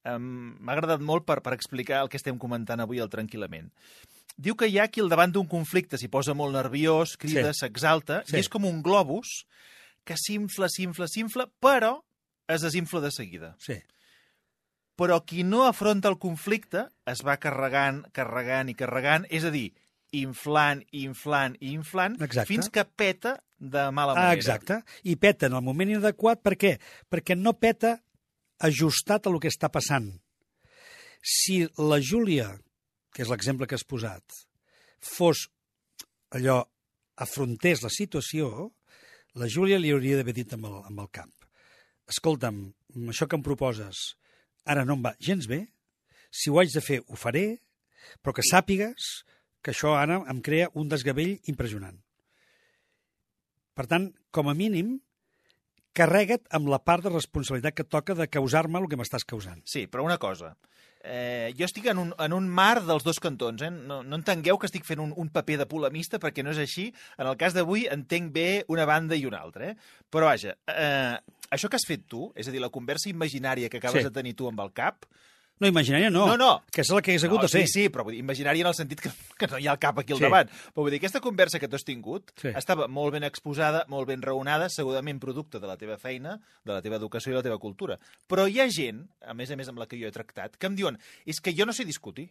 Um, 0.08 0.54
m'ha 0.64 0.72
agradat 0.72 1.02
molt 1.04 1.26
per, 1.28 1.42
per 1.44 1.52
explicar 1.52 1.98
el 2.00 2.08
que 2.08 2.16
estem 2.16 2.38
comentant 2.40 2.80
avui 2.80 3.02
al 3.02 3.10
Tranquil·lament. 3.12 3.68
Diu 4.40 4.56
que 4.56 4.68
hi 4.70 4.78
ha 4.80 4.86
qui 4.88 5.02
al 5.04 5.10
davant 5.12 5.32
d'un 5.34 5.48
conflicte 5.50 5.98
s'hi 6.00 6.08
posa 6.08 6.32
molt 6.34 6.54
nerviós, 6.56 7.16
crida, 7.20 7.52
Sí. 7.52 7.58
s'exalta, 7.60 8.22
Sí. 8.26 8.36
i 8.36 8.40
és 8.40 8.48
com 8.48 8.64
un 8.64 8.80
globus 8.82 9.44
que 10.04 10.16
s'infla, 10.16 10.68
s'infla, 10.68 11.06
s'infla, 11.08 11.46
però 11.60 12.02
es 12.48 12.62
desinfla 12.62 13.00
de 13.00 13.10
seguida. 13.10 13.54
Sí. 13.58 13.76
Però 14.96 15.20
qui 15.24 15.44
no 15.44 15.66
afronta 15.66 16.08
el 16.08 16.18
conflicte 16.18 16.86
es 17.06 17.22
va 17.24 17.36
carregant, 17.36 18.02
carregant 18.12 18.68
i 18.70 18.74
carregant, 18.74 19.26
és 19.30 19.44
a 19.44 19.50
dir, 19.50 19.74
inflant, 20.12 20.82
inflant 20.92 21.56
i 21.60 21.72
inflant, 21.72 22.16
Exacte. 22.20 22.48
fins 22.48 22.68
que 22.70 22.84
peta 22.84 23.42
de 23.58 23.90
mala 23.92 24.14
manera. 24.14 24.30
Ah, 24.30 24.34
exacte. 24.34 24.80
I 25.04 25.16
peta 25.16 25.46
en 25.46 25.52
el 25.54 25.62
moment 25.62 25.90
inadequat, 25.90 26.40
per 26.42 26.56
què? 26.56 26.78
Perquè 27.10 27.36
no 27.36 27.52
peta 27.60 28.02
ajustat 28.58 29.26
a 29.26 29.30
el 29.30 29.38
que 29.40 29.48
està 29.48 29.70
passant. 29.70 30.10
Si 31.22 31.66
la 31.76 32.00
Júlia, 32.00 32.58
que 33.14 33.24
és 33.24 33.30
l'exemple 33.30 33.66
que 33.66 33.76
has 33.78 33.86
posat, 33.86 34.24
fos 35.00 35.46
allò, 36.36 36.62
afrontés 37.20 37.82
la 37.84 37.90
situació, 37.92 38.70
la 39.38 39.48
Júlia 39.50 39.78
li 39.78 39.92
hauria 39.94 40.18
d'haver 40.18 40.34
dit 40.36 40.52
amb 40.56 40.68
el, 40.70 40.78
amb 40.90 41.02
el 41.04 41.10
cap. 41.14 41.30
Escolta'm, 42.10 42.62
això 43.12 43.28
que 43.28 43.38
em 43.38 43.44
proposes, 43.46 44.14
ara 44.66 44.84
no 44.86 44.96
em 44.98 45.04
va 45.04 45.14
gens 45.22 45.46
bé, 45.50 45.64
si 46.30 46.50
ho 46.50 46.58
haig 46.60 46.72
de 46.74 46.82
fer, 46.82 47.00
ho 47.06 47.18
faré, 47.18 47.60
però 48.22 48.34
que 48.34 48.46
sàpigues 48.46 49.10
que 49.62 49.74
això 49.74 49.94
ara 49.98 50.20
em 50.30 50.40
crea 50.42 50.70
un 50.78 50.88
desgavell 50.88 51.36
impressionant. 51.52 51.98
Per 53.76 53.86
tant, 53.90 54.10
com 54.34 54.48
a 54.50 54.56
mínim, 54.56 54.98
carrega't 55.96 56.46
amb 56.56 56.70
la 56.72 56.80
part 56.82 57.04
de 57.04 57.12
responsabilitat 57.12 57.76
que 57.76 57.86
toca 57.86 58.16
de 58.16 58.28
causar-me 58.28 58.80
el 58.80 58.88
que 58.90 58.98
m'estàs 59.00 59.26
causant. 59.26 59.60
Sí, 59.66 59.86
però 59.86 60.04
una 60.06 60.18
cosa. 60.22 60.54
Eh, 61.02 61.54
jo 61.56 61.64
estic 61.64 61.86
en 61.88 61.98
un, 61.98 62.10
en 62.20 62.32
un 62.36 62.48
mar 62.48 62.82
dels 62.84 63.04
dos 63.06 63.20
cantons. 63.22 63.62
Eh? 63.64 63.70
No, 63.70 64.02
no 64.04 64.18
entengueu 64.20 64.58
que 64.60 64.68
estic 64.68 64.84
fent 64.84 65.00
un, 65.00 65.14
un 65.16 65.30
paper 65.32 65.56
de 65.62 65.66
polemista, 65.70 66.20
perquè 66.20 66.44
no 66.44 66.52
és 66.52 66.60
així. 66.60 66.90
En 67.16 67.26
el 67.30 67.38
cas 67.40 67.56
d'avui 67.56 67.86
entenc 67.90 68.32
bé 68.34 68.48
una 68.68 68.84
banda 68.88 69.16
i 69.16 69.24
una 69.28 69.40
altra. 69.40 69.70
Eh? 69.72 69.76
Però 70.12 70.28
vaja, 70.28 70.56
eh, 70.68 71.16
això 71.50 71.70
que 71.72 71.80
has 71.80 71.88
fet 71.88 72.04
tu, 72.06 72.28
és 72.36 72.48
a 72.48 72.52
dir, 72.52 72.60
la 72.60 72.68
conversa 72.74 73.08
imaginària 73.08 73.70
que 73.72 73.80
acabes 73.80 74.02
Sí. 74.04 74.08
de 74.10 74.14
tenir 74.14 74.34
tu 74.36 74.48
amb 74.48 74.60
el 74.60 74.72
cap, 74.76 75.06
No, 75.60 75.68
imaginària 75.68 76.08
no. 76.10 76.24
No, 76.26 76.36
no. 76.40 76.50
Que 76.72 76.80
és 76.80 76.88
la 76.90 77.02
que 77.04 77.12
hagués 77.12 77.24
hagut 77.26 77.42
no, 77.42 77.42
de 77.44 77.50
fer. 77.52 77.66
Sí, 77.68 77.82
sí, 77.82 77.88
però 77.92 78.06
vull 78.06 78.14
dir, 78.16 78.22
imaginària 78.24 78.64
en 78.64 78.70
el 78.70 78.74
sentit 78.78 79.00
que, 79.04 79.10
que 79.38 79.46
no 79.52 79.58
hi 79.60 79.66
ha 79.68 79.74
el 79.76 79.78
cap 79.82 79.98
aquí 80.00 80.14
al 80.14 80.18
Sí. 80.18 80.24
davant. 80.24 80.48
Però 80.72 80.82
vull 80.86 80.90
dir, 80.90 80.98
aquesta 81.02 81.20
conversa 81.20 81.60
que 81.60 81.68
tu 81.68 81.76
has 81.76 81.84
tingut 81.84 82.32
Sí. 82.40 82.48
estava 82.56 82.88
molt 82.88 83.12
ben 83.12 83.24
exposada, 83.28 83.84
molt 83.88 84.08
ben 84.08 84.22
raonada, 84.22 84.70
segurament 84.72 85.20
producte 85.20 85.60
de 85.60 85.66
la 85.68 85.76
teva 85.76 85.98
feina, 85.98 86.38
de 86.64 86.72
la 86.72 86.80
teva 86.80 86.96
educació 86.96 87.32
i 87.32 87.34
la 87.36 87.42
teva 87.44 87.58
cultura. 87.58 87.98
Però 88.26 88.48
hi 88.48 88.58
ha 88.60 88.68
gent, 88.70 89.04
a 89.20 89.34
més 89.34 89.50
a 89.50 89.56
més 89.56 89.68
amb 89.68 89.78
la 89.78 89.86
que 89.86 90.00
jo 90.00 90.08
he 90.08 90.12
tractat, 90.12 90.56
que 90.56 90.66
em 90.66 90.76
diuen, 90.76 90.98
és 91.26 91.40
que 91.40 91.52
jo 91.54 91.66
no 91.66 91.72
sé 91.76 91.84
discutir. 91.84 92.30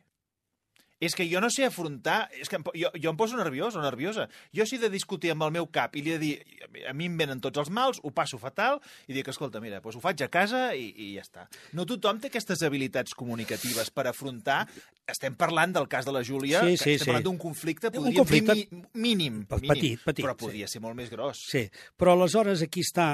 És 0.99 1.15
que 1.15 1.25
jo 1.29 1.39
no 1.39 1.49
sé 1.53 1.63
afrontar... 1.65 2.27
És 2.35 2.51
que 2.51 2.57
em, 2.59 2.65
jo, 2.75 2.91
jo 2.91 3.11
em 3.13 3.17
poso 3.19 3.37
nerviós 3.39 3.77
o 3.79 3.83
nerviosa. 3.83 4.27
Jo 4.55 4.65
si 4.67 4.75
he 4.75 4.81
de 4.83 4.89
discutir 4.91 5.31
amb 5.31 5.45
el 5.47 5.53
meu 5.55 5.69
cap 5.71 5.95
i 5.95 6.03
li 6.03 6.11
he 6.13 6.19
de 6.19 6.25
dir... 6.25 6.59
A 6.89 6.93
mi 6.93 7.07
em 7.09 7.15
venen 7.17 7.39
tots 7.41 7.59
els 7.61 7.71
mals, 7.73 8.01
ho 8.03 8.11
passo 8.15 8.37
fatal, 8.41 8.81
i 9.07 9.15
dic, 9.15 9.31
escolta, 9.31 9.61
mira, 9.63 9.79
doncs 9.81 9.97
ho 9.97 10.03
faig 10.03 10.21
a 10.25 10.29
casa 10.31 10.69
i, 10.77 10.89
i 10.91 11.09
ja 11.15 11.23
està. 11.25 11.47
No 11.73 11.87
tothom 11.89 12.19
té 12.21 12.29
aquestes 12.29 12.63
habilitats 12.67 13.15
comunicatives 13.17 13.93
per 13.95 14.09
afrontar... 14.11 14.65
Estem 15.09 15.33
parlant 15.33 15.71
del 15.73 15.87
cas 15.89 16.05
de 16.05 16.11
la 16.13 16.19
Júlia, 16.21 16.59
Sí, 16.61 16.75
que 16.75 16.83
sí, 16.83 16.91
estem 16.93 16.99
sí. 17.01 17.09
parlant 17.09 17.23
d'un 17.25 17.39
conflicte, 17.41 17.89
Un 17.89 17.95
podríem 17.95 18.19
conflicte 18.19 18.53
dir 18.53 18.67
mi, 18.69 18.83
mínim, 18.93 19.39
mínim, 19.39 19.39
petit, 19.49 20.03
petit, 20.03 20.21
però 20.21 20.35
sí. 20.35 20.41
podria 20.43 20.67
ser 20.69 20.83
molt 20.83 20.99
més 20.99 21.09
gros. 21.09 21.41
Sí, 21.49 21.63
però 21.97 22.13
aleshores 22.13 22.61
aquí 22.61 22.83
està 22.85 23.07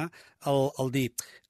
el, 0.51 0.59
el 0.83 0.91
dir, 0.91 1.05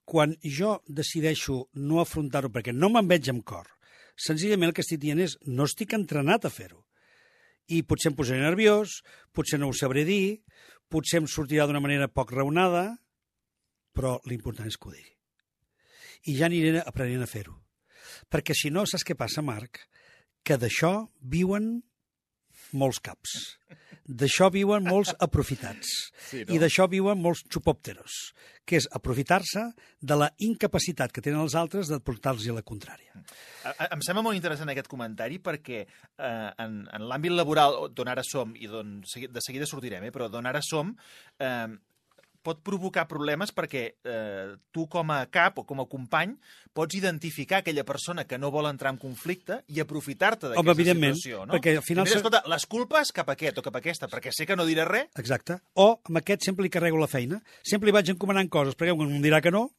quan 0.05 0.35
jo 0.45 0.75
decideixo 0.85 1.63
no 1.81 1.97
afrontar-ho 2.03 2.53
perquè 2.53 2.75
no 2.77 2.91
me'n 2.93 3.09
veig 3.09 3.31
amb 3.33 3.41
cor, 3.47 3.71
senzillament 4.15 4.71
el 4.71 4.75
que 4.75 4.83
estic 4.85 5.01
dient 5.01 5.21
és 5.23 5.37
no 5.45 5.67
estic 5.69 5.93
entrenat 5.97 6.45
a 6.45 6.53
fer-ho. 6.53 6.81
i 7.65 7.81
potser 7.81 8.11
em 8.11 8.15
posaré 8.15 8.43
nerviós, 8.43 8.99
potser 9.33 9.57
no 9.57 9.71
ho 9.71 9.73
sabré 9.73 10.03
dir, 10.05 10.43
potser 10.87 11.17
em 11.17 11.25
sortirà 11.25 11.65
d'una 11.65 11.81
manera 11.81 12.07
poc 12.07 12.29
raonada, 12.29 12.99
però 13.89 14.19
l'important 14.29 14.67
és 14.69 14.77
que 14.77 14.89
ho 14.89 14.93
digui. 14.93 15.15
I 16.29 16.35
ja 16.37 16.45
aniré 16.45 16.83
aprenent 16.83 17.23
a 17.25 17.29
fer-ho. 17.29 17.55
Perquè 18.29 18.53
si 18.53 18.69
no, 18.69 18.85
saps 18.85 19.01
què 19.07 19.15
passa, 19.17 19.41
Marc? 19.41 19.81
Que 20.45 20.59
d'això 20.61 21.07
viuen 21.21 21.79
molts 22.75 22.99
caps. 23.03 23.33
D'això 24.05 24.51
viuen 24.53 24.85
molts 24.85 25.15
aprofitats. 25.25 25.89
Sí, 26.29 26.43
I 26.45 26.59
d'això 26.61 26.85
viuen 26.91 27.17
molts 27.21 27.41
xupòpteros, 27.49 28.17
que 28.65 28.77
és 28.77 28.85
aprofitar-se 28.93 29.63
de 30.01 30.17
la 30.19 30.27
incapacitat 30.45 31.11
que 31.15 31.23
tenen 31.25 31.41
els 31.41 31.55
altres 31.57 31.89
de 31.89 31.97
portar-los 32.05 32.45
a 32.51 32.53
la 32.59 32.61
contrària. 32.65 33.15
Em 33.89 34.03
sembla 34.05 34.21
molt 34.27 34.37
interessant 34.37 34.69
aquest 34.69 34.89
comentari 34.91 35.39
perquè 35.41 35.81
eh, 35.81 36.51
en, 36.61 36.77
en 36.85 37.07
l'àmbit 37.09 37.33
laboral 37.33 37.87
d'on 37.97 38.11
ara 38.13 38.21
som 38.25 38.53
i 38.57 38.69
d'on 38.69 38.99
segui- 39.09 39.31
de 39.33 39.41
seguida 39.41 39.65
sortirem, 39.69 40.05
eh, 40.05 40.13
però 40.13 40.29
d'on 40.29 40.45
ara 40.45 40.61
som, 40.61 40.93
eh, 41.41 41.67
pot 42.45 42.61
provocar 42.65 43.07
problemes 43.09 43.49
perquè 43.55 43.81
eh, 44.05 44.53
tu 44.71 44.85
com 44.91 45.09
a 45.11 45.23
cap 45.33 45.57
o 45.57 45.65
com 45.65 45.81
a 45.81 45.87
company 45.89 46.35
pots 46.75 46.95
identificar 46.99 47.63
aquella 47.63 47.83
persona 47.87 48.25
que 48.29 48.37
no 48.37 48.51
vol 48.53 48.67
entrar 48.69 48.91
en 48.93 48.99
conflicte 49.01 49.61
i 49.73 49.79
aprofitar-te 49.81 50.51
d'aquesta 50.51 50.63
situació. 51.15 51.45
No? 51.49 51.55
perquè 51.57 51.73
al 51.79 51.83
final 51.87 52.05
se- 52.07 52.19
escolta, 52.19 52.43
les 52.51 52.65
culpes 52.69 53.11
cap 53.15 53.29
a 53.31 53.35
aquest 53.35 53.57
o 53.57 53.65
cap 53.65 53.75
a 53.75 53.81
aquesta, 53.81 54.07
perquè 54.11 54.31
sé 54.35 54.45
que 54.45 54.55
no 54.59 54.65
diré 54.69 54.85
res, 54.85 55.09
Exacte. 55.17 55.57
O 55.75 55.99
amb 56.05 56.21
aquest 56.21 56.45
sempre 56.45 56.63
li 56.67 56.69
carrego 56.69 56.99
la 57.01 57.07
feina, 57.09 57.41
sempre 57.63 57.89
li 57.89 57.95
vaig 57.95 58.09
encomanant 58.13 58.49
coses, 58.53 58.75
perquè 58.77 58.93
un 58.93 59.15
em 59.17 59.23
dirà 59.23 59.41
que 59.41 59.51
no. 59.55 59.69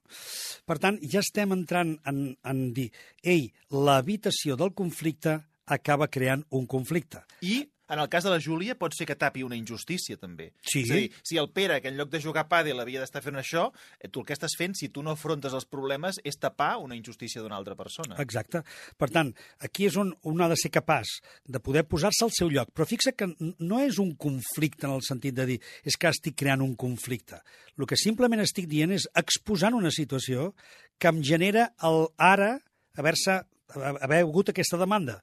Per 0.66 0.78
tant, 0.82 0.96
ja 1.06 1.20
estem 1.22 1.52
entrant 1.54 1.94
en, 2.10 2.22
en 2.42 2.62
dir, 2.74 2.88
ei, 3.22 3.52
l'evitació 3.70 4.56
del 4.58 4.72
conflicte 4.74 5.38
acaba 5.66 6.08
creant 6.08 6.44
un 6.54 6.66
conflicte. 6.66 7.20
I, 7.42 7.60
en 7.88 8.00
el 8.02 8.08
cas 8.08 8.24
de 8.24 8.30
la 8.30 8.40
Júlia, 8.42 8.74
pot 8.78 8.94
ser 8.96 9.06
que 9.06 9.16
tapi 9.18 9.44
una 9.46 9.56
injustícia, 9.56 10.16
també. 10.18 10.50
Sí. 10.66 10.82
És 10.82 10.90
a 10.90 10.98
dir, 10.98 11.10
si 11.26 11.38
el 11.40 11.50
Pere, 11.54 11.80
que 11.82 11.90
en 11.92 11.96
lloc 11.98 12.10
de 12.10 12.20
jugar 12.22 12.44
a 12.46 12.50
pàdel 12.50 12.80
havia 12.82 13.02
d'estar 13.02 13.22
fent 13.24 13.38
això, 13.38 13.68
eh, 14.00 14.08
tu 14.08 14.20
el 14.20 14.26
que 14.26 14.34
estàs 14.36 14.56
fent, 14.58 14.74
si 14.74 14.88
tu 14.88 15.04
no 15.06 15.14
afrontes 15.14 15.54
els 15.54 15.68
problemes, 15.70 16.20
és 16.24 16.38
tapar 16.38 16.76
una 16.82 16.96
injustícia 16.98 17.42
d'una 17.42 17.56
altra 17.56 17.76
persona. 17.78 18.18
Exacte. 18.22 18.62
Per 18.98 19.10
tant, 19.10 19.32
aquí 19.60 19.86
és 19.86 19.96
on 19.96 20.12
un 20.26 20.42
ha 20.42 20.50
de 20.50 20.58
ser 20.58 20.72
capaç 20.74 21.18
de 21.46 21.60
poder 21.60 21.86
posar-se 21.86 22.24
al 22.26 22.34
seu 22.34 22.50
lloc. 22.50 22.72
Però 22.74 22.86
fixa 22.88 23.12
que 23.12 23.30
no 23.38 23.80
és 23.84 24.00
un 24.02 24.14
conflicte 24.16 24.86
en 24.86 24.96
el 24.96 25.04
sentit 25.06 25.34
de 25.36 25.46
dir 25.46 25.60
és 25.84 25.96
que 25.96 26.10
estic 26.10 26.36
creant 26.36 26.62
un 26.64 26.74
conflicte. 26.74 27.40
El 27.78 27.86
que 27.86 27.98
simplement 28.00 28.42
estic 28.42 28.68
dient 28.70 28.92
és 28.96 29.06
exposant 29.14 29.76
una 29.76 29.92
situació 29.94 30.54
que 30.98 31.12
em 31.12 31.22
genera 31.22 31.70
el 31.84 32.08
ara 32.16 32.56
haver-se 32.96 33.42
haver 33.68 34.22
hagut 34.22 34.50
aquesta 34.50 34.78
demanda. 34.80 35.20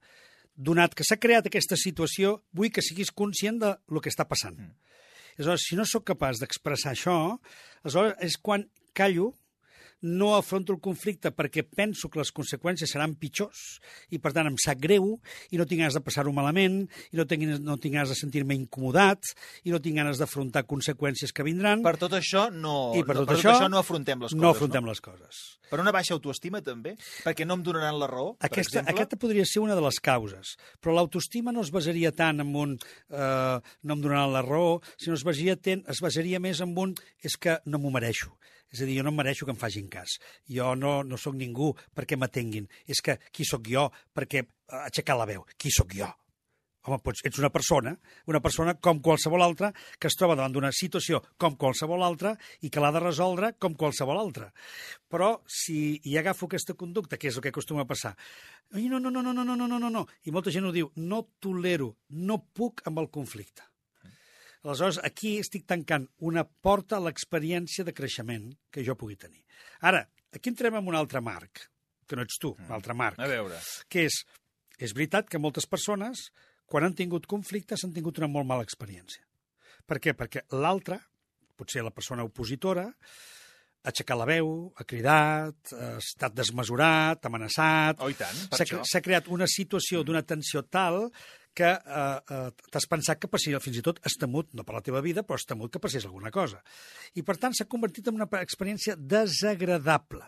Donat 0.55 0.93
que 0.93 1.05
s'ha 1.07 1.17
creat 1.17 1.47
aquesta 1.49 1.77
situació, 1.79 2.43
vull 2.53 2.71
que 2.73 2.83
siguis 2.85 3.11
conscient 3.11 3.59
de 3.61 3.73
lo 3.89 4.01
que 4.01 4.11
està 4.13 4.27
passant. 4.29 4.57
Mm. 4.59 4.73
Aleshores, 5.37 5.65
si 5.65 5.77
no 5.79 5.85
sóc 5.89 6.05
capaç 6.11 6.41
d'expressar 6.41 6.93
això, 6.93 7.15
aleshores 7.81 8.19
és 8.21 8.37
quan 8.37 8.67
callo 8.93 9.31
no 10.03 10.33
afronto 10.35 10.73
el 10.75 10.81
conflicte 10.83 11.31
perquè 11.31 11.63
penso 11.63 12.09
que 12.11 12.19
les 12.19 12.31
conseqüències 12.35 12.91
seran 12.91 13.15
pitjors 13.19 13.79
i, 14.11 14.19
per 14.19 14.33
tant, 14.35 14.49
em 14.51 14.57
sap 14.61 14.81
greu 14.83 15.15
i 15.51 15.59
no 15.59 15.65
tinc 15.65 15.81
ganes 15.83 15.95
de 15.97 16.03
passar-ho 16.03 16.33
malament 16.35 16.83
i 17.11 17.19
no 17.19 17.25
tinc, 17.29 17.47
no 17.63 17.77
tinc 17.79 17.95
ganes 17.95 18.11
de 18.11 18.19
sentir-me 18.19 18.55
incomodat 18.57 19.33
i 19.63 19.71
no 19.73 19.79
tinc 19.83 19.97
ganes 20.01 20.19
d'afrontar 20.21 20.65
conseqüències 20.69 21.31
que 21.33 21.45
vindran. 21.47 21.81
Per 21.85 21.95
tot 22.01 22.13
això 22.19 22.49
no, 22.51 22.93
I 22.97 23.03
per 23.07 23.15
no, 23.15 23.23
tot 23.23 23.31
per 23.33 23.39
això 23.39 23.49
tot 23.53 23.61
això 23.63 23.71
no 23.71 23.79
afrontem 23.81 24.21
les 24.25 24.31
coses. 24.33 24.41
no 24.43 24.51
afrontem 24.53 24.89
les 24.91 25.01
coses. 25.01 25.43
No? 25.55 25.59
Per 25.73 25.79
una 25.81 25.93
baixa 25.95 26.13
autoestima, 26.13 26.59
també? 26.61 26.91
Perquè 27.23 27.47
no 27.47 27.55
em 27.57 27.63
donaran 27.65 27.95
la 27.97 28.05
raó, 28.11 28.35
per 28.37 28.45
Aquesta, 28.51 28.81
exemple? 28.83 28.93
aquesta 28.93 29.17
podria 29.17 29.45
ser 29.49 29.63
una 29.63 29.73
de 29.73 29.81
les 29.81 29.97
causes, 30.03 30.53
però 30.83 30.93
l'autoestima 30.93 31.55
no 31.55 31.63
es 31.65 31.71
basaria 31.73 32.11
tant 32.13 32.43
en 32.43 32.51
un 32.53 32.75
eh, 32.77 33.57
no 33.81 33.95
em 33.97 34.03
donaran 34.03 34.35
la 34.35 34.43
raó, 34.45 34.81
sinó 35.01 35.17
es 35.17 35.23
basaria, 35.25 35.55
ten, 35.57 35.81
es 35.89 36.03
basaria 36.03 36.43
més 36.43 36.61
en 36.61 36.75
un 36.77 36.93
és 37.25 37.39
que 37.39 37.57
no 37.65 37.79
m'ho 37.81 37.89
mereixo. 37.95 38.35
És 38.73 38.81
a 38.81 38.85
dir, 38.89 38.99
jo 38.99 39.03
no 39.05 39.11
em 39.13 39.17
mereixo 39.21 39.45
que 39.45 39.53
em 39.53 39.57
facin 39.61 39.89
cas. 39.93 40.17
Jo 40.49 40.73
no, 40.79 40.97
no 41.07 41.19
sóc 41.21 41.37
ningú 41.39 41.71
perquè 41.95 42.17
m'atenguin. 42.19 42.67
És 42.89 43.03
que 43.05 43.19
qui 43.31 43.47
sóc 43.47 43.69
jo 43.69 43.89
perquè 44.13 44.43
aixecar 44.83 45.17
la 45.19 45.29
veu? 45.29 45.45
Qui 45.57 45.71
sóc 45.73 45.95
jo? 45.95 46.09
Home, 46.83 46.97
pots, 46.99 47.21
ets 47.23 47.39
una 47.39 47.47
persona, 47.47 47.93
una 48.27 48.41
persona 48.43 48.73
com 48.75 48.97
qualsevol 48.99 49.45
altra, 49.45 49.69
que 49.95 50.09
es 50.09 50.17
troba 50.19 50.35
davant 50.35 50.51
d'una 50.51 50.73
situació 50.75 51.21
com 51.39 51.55
qualsevol 51.55 52.03
altra 52.03 52.33
i 52.59 52.67
que 52.67 52.83
l'ha 52.83 52.91
de 52.91 52.99
resoldre 53.05 53.53
com 53.55 53.77
qualsevol 53.79 54.19
altra. 54.19 54.49
Però 55.07 55.29
si 55.47 55.77
hi 56.03 56.17
agafo 56.19 56.49
aquesta 56.49 56.75
conducta, 56.75 57.15
que 57.15 57.31
és 57.31 57.39
el 57.39 57.45
que 57.45 57.53
acostuma 57.55 57.87
a 57.87 57.87
passar, 57.87 58.17
no, 58.75 58.99
no, 58.99 59.09
no, 59.09 59.21
no, 59.21 59.31
no, 59.31 59.45
no, 59.47 59.55
no, 59.55 59.79
no, 59.79 59.93
no, 59.95 60.07
i 60.27 60.35
molta 60.35 60.51
gent 60.51 60.67
ho 60.67 60.75
diu, 60.75 60.91
no 60.99 61.23
tolero, 61.39 61.93
no 62.09 62.41
puc 62.51 62.83
amb 62.89 62.99
el 62.99 63.07
conflicte. 63.15 63.63
Aleshores, 64.63 65.01
aquí 65.03 65.35
estic 65.41 65.65
tancant 65.67 66.05
una 66.23 66.45
porta 66.47 66.95
a 66.95 67.03
l'experiència 67.03 67.83
de 67.83 67.93
creixement 67.95 68.47
que 68.71 68.83
jo 68.87 68.95
pugui 68.99 69.17
tenir. 69.19 69.43
Ara, 69.83 70.05
aquí 70.31 70.51
entrem 70.53 70.77
en 70.79 70.87
un 70.87 70.95
altre 70.95 71.19
marc, 71.23 71.65
que 72.07 72.15
no 72.15 72.23
ets 72.23 72.39
tu, 72.39 72.53
un 72.55 72.71
altre 72.71 72.95
marc 72.95 73.19
A 73.19 73.27
veure... 73.27 73.59
que 73.91 74.05
és, 74.07 74.21
és 74.79 74.95
veritat 74.95 75.27
que 75.27 75.41
moltes 75.41 75.67
persones, 75.67 76.29
quan 76.65 76.87
han 76.87 76.95
tingut 76.95 77.27
conflictes, 77.27 77.83
han 77.83 77.91
tingut 77.95 78.23
una 78.23 78.31
molt 78.31 78.47
mala 78.47 78.63
experiència. 78.63 79.25
Per 79.83 79.99
què? 79.99 80.15
Perquè 80.15 80.45
l'altre, 80.55 81.01
potser 81.59 81.83
la 81.83 81.91
persona 81.91 82.23
opositora, 82.23 82.87
ha 83.83 83.91
aixecat 83.91 84.15
la 84.15 84.27
veu, 84.29 84.49
ha 84.79 84.85
cridat, 84.87 85.73
ha 85.75 85.93
estat 85.99 86.39
desmesurat, 86.39 87.19
ha 87.19 87.31
amenaçat... 87.31 87.99
Oh, 87.99 88.07
i 88.07 88.15
tant, 88.15 88.45
per 88.47 88.61
això. 88.63 88.79
s'ha 88.87 89.03
creat 89.03 89.27
una 89.27 89.47
situació 89.51 90.05
d'una 90.07 90.23
tensió 90.23 90.63
tal 90.63 91.09
que 91.55 91.69
eh, 91.69 92.35
eh, 92.35 92.69
t'has 92.73 92.87
pensat 92.89 93.21
que 93.21 93.29
passaria 93.31 93.61
fins 93.63 93.79
i 93.79 93.83
tot 93.85 93.99
has 94.05 94.17
temut, 94.19 94.51
no 94.57 94.65
per 94.67 94.77
la 94.77 94.83
teva 94.85 95.01
vida, 95.05 95.23
però 95.23 95.37
has 95.39 95.47
temut 95.49 95.71
que 95.73 95.81
passés 95.81 96.05
alguna 96.09 96.31
cosa. 96.33 96.61
I, 97.13 97.23
per 97.25 97.37
tant, 97.41 97.55
s'ha 97.55 97.69
convertit 97.69 98.09
en 98.09 98.17
una 98.19 98.29
experiència 98.41 98.95
desagradable. 98.97 100.25